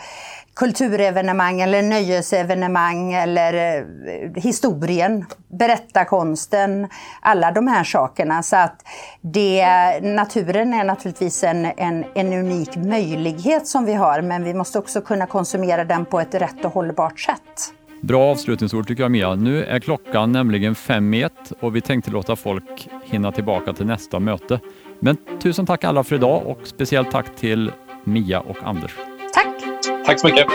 kulturevenemang 0.54 1.62
eller 1.62 1.82
nöjesevenemang 1.82 3.14
eller 3.14 3.54
eh, 3.54 3.84
historien, 4.36 5.26
berättarkonsten, 5.48 6.88
alla 7.22 7.52
de 7.52 7.68
här 7.68 7.84
sakerna. 7.84 8.44
Så 8.44 8.56
att 8.56 8.82
det, 9.22 9.66
naturen 10.02 10.74
är 10.74 10.84
naturligtvis 10.84 11.44
en, 11.44 11.66
en, 11.66 12.06
en 12.16 12.34
unik 12.34 12.76
möjlighet 12.76 13.68
som 13.68 13.86
vi 13.86 13.94
har 13.94 14.22
men 14.22 14.44
vi 14.44 14.54
måste 14.54 14.80
också 14.80 15.02
kunna 15.02 15.26
konsumera 15.26 15.84
den 15.86 16.06
på 16.06 16.20
ett 16.20 16.36
rätt 16.36 16.66
och 16.66 16.74
hållbart 16.74 17.20
sätt. 17.20 17.77
Bra 18.02 18.32
avslutningsord 18.32 18.88
tycker 18.88 19.04
jag 19.04 19.12
Mia. 19.12 19.36
Nu 19.36 19.64
är 19.64 19.80
klockan 19.80 20.32
nämligen 20.32 20.76
fem 20.76 21.14
i 21.14 21.22
ett 21.22 21.54
och 21.60 21.76
vi 21.76 21.82
tänkte 21.82 22.12
låta 22.12 22.36
folk 22.36 22.88
hinna 23.04 23.32
tillbaka 23.32 23.74
till 23.74 23.86
nästa 23.86 24.20
möte. 24.20 24.60
Men 25.00 25.18
tusen 25.42 25.66
tack 25.66 25.84
alla 25.84 26.04
för 26.04 26.16
idag 26.16 26.48
och 26.48 26.60
speciellt 26.64 27.12
tack 27.12 27.36
till 27.36 27.72
Mia 28.04 28.40
och 28.40 28.58
Anders. 28.64 28.96
Tack! 29.34 29.48
Tack 30.06 30.20
så 30.20 30.28
mycket! 30.28 30.48